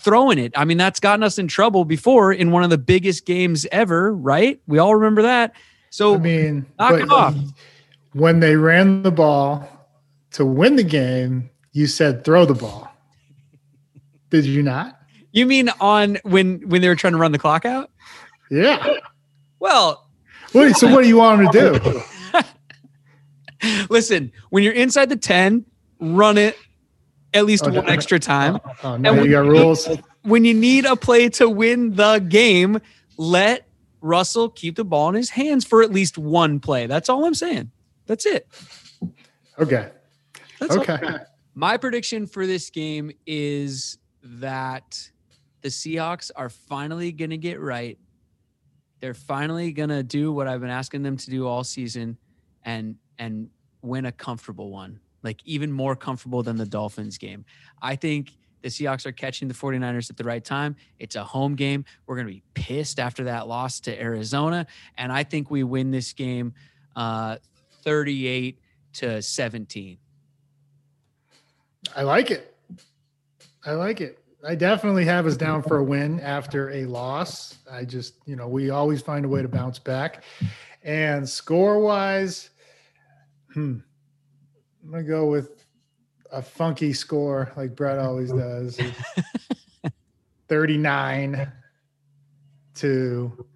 throwing 0.00 0.38
it. 0.38 0.52
I 0.56 0.64
mean, 0.64 0.78
that's 0.78 0.98
gotten 0.98 1.22
us 1.22 1.38
in 1.38 1.46
trouble 1.46 1.84
before 1.84 2.32
in 2.32 2.50
one 2.52 2.64
of 2.64 2.70
the 2.70 2.78
biggest 2.78 3.26
games 3.26 3.66
ever, 3.70 4.14
right? 4.14 4.60
We 4.66 4.78
all 4.78 4.94
remember 4.94 5.22
that. 5.22 5.54
So 5.90 6.14
I 6.14 6.18
mean, 6.18 6.66
knock 6.78 6.92
it 7.00 7.10
off. 7.10 7.34
When 8.12 8.40
they 8.40 8.56
ran 8.56 9.02
the 9.02 9.10
ball 9.10 9.68
to 10.32 10.44
win 10.46 10.76
the 10.76 10.82
game, 10.84 11.50
you 11.72 11.86
said 11.86 12.24
throw 12.24 12.44
the 12.44 12.54
ball. 12.54 12.88
Did 14.30 14.44
you 14.46 14.62
not? 14.62 14.98
You 15.32 15.46
mean 15.46 15.68
on 15.80 16.18
when 16.24 16.68
when 16.68 16.80
they 16.82 16.88
were 16.88 16.96
trying 16.96 17.12
to 17.12 17.18
run 17.18 17.32
the 17.32 17.38
clock 17.38 17.64
out? 17.64 17.90
Yeah. 18.50 18.94
Well, 19.58 20.06
Wait, 20.52 20.74
so 20.76 20.92
what 20.92 21.02
do 21.02 21.08
you 21.08 21.16
want 21.18 21.52
them 21.52 21.52
to 21.52 21.78
do? 21.78 22.42
listen, 23.90 24.32
when 24.50 24.64
you're 24.64 24.72
inside 24.72 25.08
the 25.08 25.16
10, 25.16 25.64
run 26.00 26.38
it 26.38 26.56
at 27.34 27.44
least 27.46 27.64
Oh, 27.64 27.70
one 27.70 27.86
no. 27.86 27.92
extra 27.92 28.18
time. 28.18 28.58
Oh 28.82 28.96
no, 28.96 29.12
And 29.14 29.24
you 29.24 29.30
got 29.30 29.44
rules. 29.44 29.88
When 30.22 30.44
you 30.44 30.54
need 30.54 30.84
a 30.86 30.96
play 30.96 31.28
to 31.30 31.48
win 31.48 31.94
the 31.94 32.18
game, 32.18 32.80
let 33.16 33.66
Russell 34.00 34.48
keep 34.48 34.76
the 34.76 34.84
ball 34.84 35.08
in 35.08 35.14
his 35.14 35.30
hands 35.30 35.64
for 35.64 35.82
at 35.82 35.92
least 35.92 36.18
one 36.18 36.60
play. 36.60 36.86
That's 36.86 37.08
all 37.08 37.24
I'm 37.24 37.34
saying. 37.34 37.70
That's 38.06 38.26
it. 38.26 38.48
Okay. 39.58 39.90
That's 40.58 40.76
all. 40.76 40.82
Okay. 40.82 41.18
My 41.54 41.76
prediction 41.76 42.26
for 42.26 42.46
this 42.46 42.70
game 42.70 43.12
is 43.26 43.98
that 44.22 45.10
the 45.62 45.68
Seahawks 45.68 46.30
are 46.34 46.48
finally 46.48 47.12
going 47.12 47.30
to 47.30 47.36
get 47.36 47.60
right. 47.60 47.98
They're 49.00 49.14
finally 49.14 49.72
going 49.72 49.88
to 49.88 50.02
do 50.02 50.32
what 50.32 50.46
I've 50.46 50.60
been 50.60 50.70
asking 50.70 51.02
them 51.02 51.16
to 51.16 51.30
do 51.30 51.46
all 51.46 51.64
season 51.64 52.16
and 52.64 52.96
and 53.18 53.50
win 53.82 54.06
a 54.06 54.12
comfortable 54.12 54.70
one. 54.70 55.00
Like 55.22 55.40
even 55.44 55.70
more 55.70 55.96
comfortable 55.96 56.42
than 56.42 56.56
the 56.56 56.66
Dolphins 56.66 57.18
game. 57.18 57.44
I 57.82 57.96
think 57.96 58.32
the 58.62 58.68
Seahawks 58.68 59.06
are 59.06 59.12
catching 59.12 59.48
the 59.48 59.54
49ers 59.54 60.10
at 60.10 60.16
the 60.16 60.24
right 60.24 60.44
time. 60.44 60.76
It's 60.98 61.16
a 61.16 61.24
home 61.24 61.54
game. 61.54 61.84
We're 62.06 62.16
going 62.16 62.26
to 62.26 62.32
be 62.32 62.42
pissed 62.54 63.00
after 63.00 63.24
that 63.24 63.48
loss 63.48 63.80
to 63.80 64.00
Arizona 64.00 64.66
and 64.96 65.12
I 65.12 65.24
think 65.24 65.50
we 65.50 65.64
win 65.64 65.90
this 65.90 66.12
game 66.12 66.54
uh 66.96 67.36
38 67.82 68.58
to 68.94 69.22
17. 69.22 69.98
I 71.96 72.02
like 72.02 72.30
it. 72.30 72.54
I 73.64 73.72
like 73.72 74.00
it. 74.00 74.18
I 74.46 74.54
definitely 74.54 75.04
have 75.04 75.26
us 75.26 75.36
down 75.36 75.62
for 75.62 75.78
a 75.78 75.84
win 75.84 76.18
after 76.20 76.70
a 76.70 76.86
loss. 76.86 77.58
I 77.70 77.84
just, 77.84 78.14
you 78.24 78.36
know, 78.36 78.48
we 78.48 78.70
always 78.70 79.02
find 79.02 79.24
a 79.24 79.28
way 79.28 79.42
to 79.42 79.48
bounce 79.48 79.78
back. 79.78 80.24
And 80.82 81.28
score 81.28 81.78
wise, 81.78 82.50
hmm, 83.52 83.78
I'm 84.82 84.90
gonna 84.90 85.02
go 85.02 85.26
with 85.26 85.64
a 86.32 86.42
funky 86.42 86.92
score 86.92 87.52
like 87.56 87.74
Brett 87.76 87.98
always 87.98 88.32
does. 88.32 88.78
39 90.48 91.50
to 92.74 93.46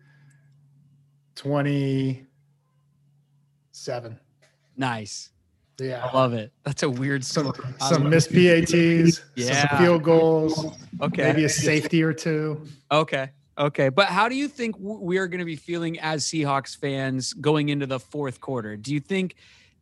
27. 1.35 4.19
Nice. 4.77 5.31
Yeah. 5.81 6.05
I 6.07 6.15
love 6.17 6.33
it. 6.35 6.53
That's 6.65 6.83
a 6.85 6.91
weird 6.91 7.25
some 7.25 7.53
score. 7.53 7.75
Some 7.81 8.09
missed 8.09 8.31
PATs, 8.33 9.21
Yeah. 9.35 9.69
some 9.69 9.79
field 9.79 10.03
goals, 10.05 10.65
Okay. 11.01 11.25
maybe 11.25 11.45
a 11.45 11.49
safety 11.49 12.01
or 12.03 12.13
two. 12.13 12.65
Okay. 12.93 13.31
Okay. 13.59 13.89
But 13.89 14.07
how 14.07 14.29
do 14.29 14.37
you 14.37 14.47
think 14.49 14.77
we 14.79 15.19
are 15.19 15.27
going 15.27 15.41
to 15.41 15.45
be 15.45 15.57
feeling 15.57 15.99
as 15.99 16.25
Seahawks 16.25 16.77
fans 16.77 17.33
going 17.35 17.71
into 17.71 17.87
the 17.87 17.99
fourth 17.99 18.41
quarter? 18.41 18.77
Do 18.77 18.95
you 18.95 19.01
think 19.01 19.35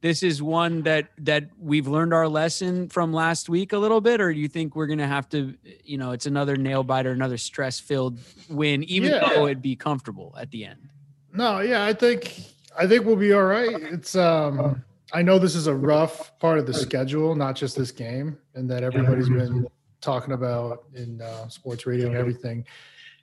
this 0.03 0.23
is 0.23 0.43
one 0.43 0.83
that 0.83 1.09
that 1.19 1.45
we've 1.59 1.87
learned 1.89 2.13
our 2.13 2.29
lesson 2.29 2.89
from 2.89 3.13
last 3.13 3.49
week 3.49 3.73
a 3.73 3.79
little 3.79 4.01
bit, 4.01 4.21
or 4.21 4.35
do 4.35 4.39
you 4.39 4.49
think 4.49 4.77
we're 4.77 4.89
going 4.89 4.99
to 4.99 5.07
have 5.07 5.29
to, 5.31 5.55
you 5.85 5.97
know, 5.97 6.11
it's 6.11 6.27
another 6.27 6.57
nail 6.57 6.83
biter, 6.83 7.13
another 7.13 7.39
stress 7.39 7.81
filled 7.81 8.19
win, 8.51 8.83
even 8.85 9.13
Yeah. 9.13 9.21
though 9.33 9.47
it'd 9.47 9.63
be 9.63 9.77
comfortable 9.77 10.35
at 10.39 10.51
the 10.51 10.65
end? 10.67 10.89
No, 11.33 11.61
yeah, 11.61 11.85
I 11.85 11.93
think 11.95 12.35
I 12.77 12.87
think 12.87 13.07
we'll 13.07 13.17
be 13.17 13.33
all 13.33 13.45
right. 13.45 13.81
It's 13.81 14.15
um 14.17 14.85
I 15.15 15.23
know 15.23 15.39
this 15.39 15.55
is 15.55 15.67
a 15.69 15.75
rough 15.75 16.37
part 16.41 16.59
of 16.59 16.67
the 16.67 16.75
schedule, 16.75 17.35
not 17.35 17.55
just 17.55 17.77
this 17.77 17.93
game, 17.93 18.37
and 18.55 18.69
that 18.71 18.83
everybody's 18.83 19.29
been 19.29 19.67
talking 20.01 20.33
about 20.35 20.85
in 20.95 21.21
uh, 21.21 21.49
sports 21.49 21.87
radio 21.87 22.09
and 22.09 22.17
everything. 22.17 22.65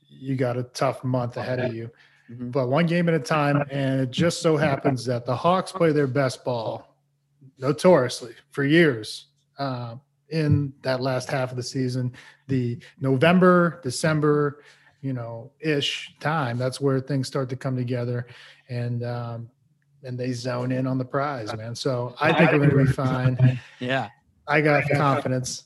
You 0.08 0.36
got 0.36 0.56
a 0.56 0.64
tough 0.64 1.04
month 1.04 1.36
ahead 1.38 1.60
of 1.60 1.74
you, 1.74 1.90
Mhm. 2.32 2.52
but 2.52 2.68
one 2.68 2.86
game 2.86 3.08
at 3.10 3.16
a 3.16 3.20
time. 3.20 3.64
And 3.72 4.02
it 4.02 4.12
just 4.12 4.42
so 4.42 4.56
happens 4.58 5.06
that 5.06 5.26
the 5.26 5.36
Hawks 5.36 5.72
play 5.72 5.92
their 5.92 6.08
best 6.08 6.44
ball, 6.44 6.96
notoriously 7.58 8.36
for 8.52 8.64
years, 8.64 9.26
uh, 9.58 9.96
in 10.30 10.72
that 10.84 11.02
last 11.02 11.30
half 11.30 11.50
of 11.52 11.58
the 11.58 11.64
season. 11.64 12.14
The 12.48 12.78
November, 13.00 13.80
December, 13.84 14.64
you 15.02 15.14
know, 15.14 15.52
ish 15.60 16.14
time. 16.20 16.58
That's 16.58 16.80
where 16.80 17.00
things 17.00 17.28
start 17.28 17.50
to 17.50 17.56
come 17.56 17.76
together, 17.76 18.28
and 18.70 19.04
um, 19.04 19.50
and 20.04 20.18
they 20.20 20.32
zone 20.34 20.72
in 20.72 20.86
on 20.88 20.98
the 20.98 21.06
prize, 21.06 21.56
man. 21.56 21.74
So 21.76 22.16
I 22.22 22.32
think 22.34 22.52
we're 22.52 22.60
going 22.60 22.70
to 22.70 22.86
be 22.86 22.92
fine. 22.92 23.60
Yeah. 23.80 24.10
I 24.48 24.62
got 24.62 24.84
confidence. 24.90 25.64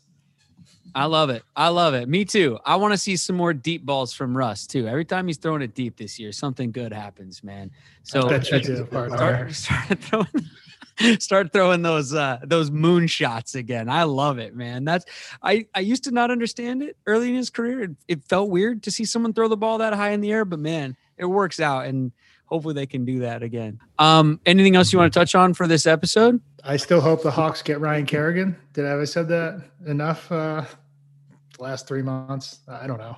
I 0.95 1.05
love 1.05 1.29
it. 1.29 1.43
I 1.55 1.69
love 1.69 1.93
it. 1.93 2.07
Me 2.07 2.23
too. 2.25 2.59
I 2.65 2.75
want 2.75 2.93
to 2.93 2.97
see 2.97 3.15
some 3.15 3.35
more 3.35 3.53
deep 3.53 3.85
balls 3.85 4.13
from 4.13 4.37
Russ 4.37 4.67
too. 4.67 4.87
Every 4.87 5.05
time 5.05 5.27
he's 5.27 5.37
throwing 5.37 5.61
it 5.61 5.73
deep 5.73 5.97
this 5.97 6.19
year, 6.19 6.31
something 6.31 6.71
good 6.71 6.93
happens, 6.93 7.43
man. 7.43 7.71
So 8.03 8.29
Bet 8.29 8.49
you 8.51 8.59
do, 8.59 8.85
start, 8.85 9.53
start 9.53 9.99
throwing 9.99 10.27
start 11.19 11.51
throwing 11.51 11.81
those 11.81 12.13
uh 12.13 12.39
those 12.43 12.71
moon 12.71 13.07
shots 13.07 13.55
again. 13.55 13.89
I 13.89 14.03
love 14.03 14.37
it, 14.37 14.55
man. 14.55 14.85
That's 14.85 15.05
I 15.41 15.65
I 15.73 15.79
used 15.79 16.03
to 16.05 16.11
not 16.11 16.31
understand 16.31 16.83
it 16.83 16.97
early 17.07 17.29
in 17.29 17.35
his 17.35 17.49
career. 17.49 17.83
It, 17.83 17.91
it 18.07 18.23
felt 18.25 18.49
weird 18.49 18.83
to 18.83 18.91
see 18.91 19.05
someone 19.05 19.33
throw 19.33 19.47
the 19.47 19.57
ball 19.57 19.79
that 19.79 19.93
high 19.93 20.11
in 20.11 20.21
the 20.21 20.31
air, 20.31 20.45
but 20.45 20.59
man, 20.59 20.95
it 21.17 21.25
works 21.25 21.59
out 21.59 21.85
and 21.85 22.11
hopefully 22.45 22.73
they 22.73 22.85
can 22.85 23.05
do 23.05 23.19
that 23.19 23.43
again. 23.43 23.79
Um 23.97 24.39
anything 24.45 24.75
else 24.75 24.93
you 24.93 24.99
want 24.99 25.11
to 25.11 25.19
touch 25.19 25.35
on 25.35 25.53
for 25.53 25.67
this 25.67 25.87
episode? 25.87 26.39
I 26.63 26.77
still 26.77 27.01
hope 27.01 27.23
the 27.23 27.31
Hawks 27.31 27.61
get 27.61 27.79
Ryan 27.79 28.05
Kerrigan. 28.05 28.55
Did 28.73 28.85
I 28.85 28.99
I 28.99 29.05
said 29.05 29.27
that 29.29 29.63
enough 29.85 30.31
uh 30.31 30.65
last 31.63 31.87
three 31.87 32.01
months? 32.01 32.59
I 32.67 32.85
don't 32.85 32.99
know. 32.99 33.17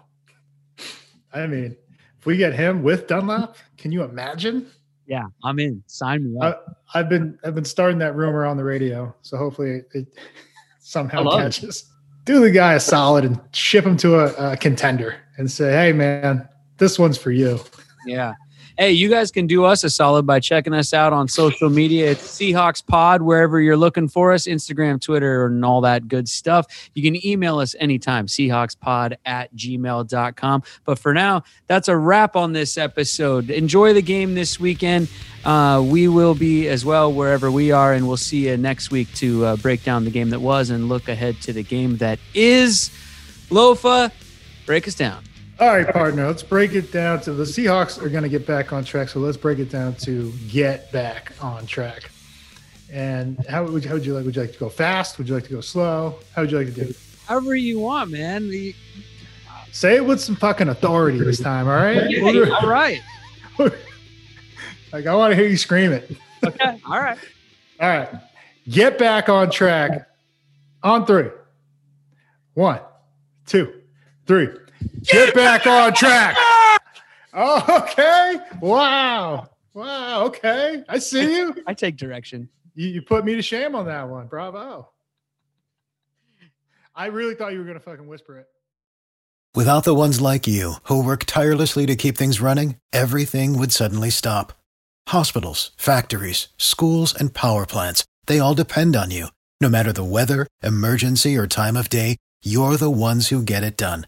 I 1.33 1.47
mean, 1.47 1.75
if 2.17 2.25
we 2.25 2.37
get 2.37 2.53
him 2.53 2.81
with 2.81 3.07
Dunlap, 3.07 3.57
can 3.77 3.91
you 3.91 4.03
imagine? 4.03 4.67
Yeah, 5.05 5.25
I'm 5.43 5.59
in. 5.59 5.83
Sign 5.87 6.23
me 6.23 6.39
up. 6.41 6.65
I, 6.93 6.99
I've 6.99 7.09
been 7.09 7.37
I've 7.43 7.53
been 7.53 7.65
starting 7.65 7.99
that 7.99 8.15
rumor 8.15 8.45
on 8.45 8.57
the 8.57 8.63
radio, 8.63 9.13
so 9.21 9.37
hopefully 9.37 9.71
it, 9.71 9.89
it 9.93 10.07
somehow 10.79 11.23
love 11.23 11.41
it. 11.41 11.43
catches. 11.43 11.91
Do 12.23 12.39
the 12.39 12.49
guy 12.49 12.73
a 12.73 12.79
solid 12.79 13.23
and 13.23 13.39
ship 13.51 13.85
him 13.85 13.97
to 13.97 14.19
a, 14.19 14.53
a 14.53 14.57
contender 14.57 15.15
and 15.37 15.51
say, 15.51 15.71
"Hey, 15.73 15.91
man, 15.91 16.47
this 16.77 16.97
one's 16.97 17.17
for 17.17 17.31
you." 17.31 17.59
Yeah. 18.07 18.33
Hey, 18.77 18.91
you 18.91 19.09
guys 19.09 19.31
can 19.31 19.47
do 19.47 19.63
us 19.63 19.85
a 19.85 19.89
solid 19.89 20.27
by 20.27 20.41
checking 20.41 20.73
us 20.73 20.93
out 20.93 21.13
on 21.13 21.29
social 21.29 21.69
media. 21.69 22.11
It's 22.11 22.37
Seahawks 22.37 22.85
Pod, 22.85 23.21
wherever 23.21 23.61
you're 23.61 23.77
looking 23.77 24.09
for 24.09 24.33
us 24.33 24.47
Instagram, 24.47 24.99
Twitter, 24.99 25.45
and 25.45 25.63
all 25.63 25.79
that 25.81 26.09
good 26.09 26.27
stuff. 26.27 26.89
You 26.93 27.01
can 27.01 27.25
email 27.25 27.59
us 27.59 27.73
anytime, 27.79 28.27
Seahawkspod 28.27 29.15
at 29.25 29.55
gmail.com. 29.55 30.63
But 30.83 30.99
for 30.99 31.13
now, 31.13 31.43
that's 31.67 31.87
a 31.87 31.95
wrap 31.95 32.35
on 32.35 32.51
this 32.51 32.77
episode. 32.77 33.49
Enjoy 33.49 33.93
the 33.93 34.01
game 34.01 34.35
this 34.35 34.59
weekend. 34.59 35.07
Uh, 35.45 35.81
we 35.85 36.09
will 36.09 36.35
be 36.35 36.67
as 36.67 36.83
well 36.83 37.13
wherever 37.13 37.49
we 37.49 37.71
are, 37.71 37.93
and 37.93 38.05
we'll 38.05 38.17
see 38.17 38.49
you 38.49 38.57
next 38.57 38.91
week 38.91 39.07
to 39.13 39.45
uh, 39.45 39.55
break 39.55 39.85
down 39.85 40.03
the 40.03 40.11
game 40.11 40.31
that 40.31 40.41
was 40.41 40.69
and 40.69 40.89
look 40.89 41.07
ahead 41.07 41.39
to 41.43 41.53
the 41.53 41.63
game 41.63 41.95
that 41.97 42.19
is. 42.33 42.89
Lofa, 43.49 44.11
break 44.65 44.85
us 44.85 44.95
down. 44.95 45.23
All 45.57 45.67
right, 45.69 45.87
partner. 45.87 46.27
Let's 46.27 46.43
break 46.43 46.73
it 46.73 46.91
down 46.91 47.21
to 47.21 47.31
the 47.33 47.45
Seahawks 47.45 48.01
are 48.01 48.09
going 48.09 48.23
to 48.23 48.29
get 48.29 48.45
back 48.45 48.73
on 48.73 48.83
track. 48.83 49.07
So 49.07 49.19
let's 49.19 49.37
break 49.37 49.57
it 49.59 49.69
down 49.71 49.95
to 49.95 50.31
get 50.49 50.91
back 50.91 51.31
on 51.41 51.65
track. 51.65 52.11
And 52.91 53.43
how 53.47 53.63
would 53.63 53.83
you, 53.83 53.89
how 53.89 53.95
would 53.95 54.05
you 54.05 54.13
like? 54.13 54.25
Would 54.25 54.35
you 54.35 54.41
like 54.41 54.51
to 54.51 54.59
go 54.59 54.67
fast? 54.69 55.17
Would 55.17 55.29
you 55.29 55.33
like 55.33 55.45
to 55.45 55.49
go 55.51 55.61
slow? 55.61 56.19
How 56.35 56.41
would 56.41 56.51
you 56.51 56.57
like 56.57 56.67
to 56.67 56.73
do 56.73 56.81
it? 56.89 56.97
However 57.25 57.55
you 57.55 57.79
want, 57.79 58.11
man. 58.11 58.49
The- 58.49 58.75
Say 59.71 59.95
it 59.95 60.05
with 60.05 60.21
some 60.21 60.35
fucking 60.35 60.69
authority 60.69 61.19
this 61.19 61.39
time. 61.39 61.67
All 61.67 61.75
right. 61.75 62.03
We'll 62.21 62.53
all 62.53 62.67
right. 62.67 63.01
like 64.93 65.05
I 65.05 65.13
want 65.15 65.31
to 65.31 65.35
hear 65.35 65.47
you 65.47 65.57
scream 65.57 65.91
it. 65.91 66.17
Okay. 66.45 66.79
All 66.85 66.99
right. 66.99 67.17
All 67.81 67.89
right. 67.89 68.09
Get 68.69 68.97
back 68.97 69.27
on 69.27 69.51
track 69.51 70.07
on 70.81 71.05
three. 71.05 71.27
One, 72.53 72.79
two, 73.45 73.81
three. 74.27 74.47
Get 75.07 75.33
back 75.33 75.67
on 75.67 75.93
track. 75.93 76.35
Oh, 77.33 77.83
okay. 77.83 78.39
Wow. 78.59 79.49
Wow. 79.73 80.25
Okay. 80.25 80.83
I 80.87 80.99
see 80.99 81.37
you. 81.37 81.55
I 81.67 81.73
take 81.73 81.97
direction. 81.97 82.49
You, 82.75 82.89
you 82.89 83.01
put 83.01 83.25
me 83.25 83.35
to 83.35 83.41
shame 83.41 83.75
on 83.75 83.85
that 83.85 84.09
one. 84.09 84.27
Bravo. 84.27 84.89
I 86.95 87.07
really 87.07 87.35
thought 87.35 87.51
you 87.51 87.59
were 87.59 87.65
going 87.65 87.77
to 87.77 87.83
fucking 87.83 88.07
whisper 88.07 88.39
it. 88.39 88.47
Without 89.53 89.83
the 89.85 89.95
ones 89.95 90.19
like 90.19 90.47
you, 90.47 90.75
who 90.83 91.03
work 91.03 91.23
tirelessly 91.25 91.85
to 91.85 91.95
keep 91.95 92.17
things 92.17 92.41
running, 92.41 92.77
everything 92.91 93.57
would 93.57 93.71
suddenly 93.71 94.09
stop. 94.09 94.53
Hospitals, 95.07 95.71
factories, 95.77 96.49
schools, 96.57 97.13
and 97.13 97.33
power 97.33 97.65
plants, 97.65 98.05
they 98.27 98.39
all 98.39 98.53
depend 98.53 98.95
on 98.95 99.11
you. 99.11 99.27
No 99.61 99.69
matter 99.69 99.93
the 99.93 100.03
weather, 100.03 100.47
emergency, 100.61 101.37
or 101.37 101.47
time 101.47 101.77
of 101.77 101.89
day, 101.89 102.17
you're 102.43 102.75
the 102.75 102.89
ones 102.91 103.29
who 103.29 103.41
get 103.41 103.63
it 103.63 103.77
done. 103.77 104.07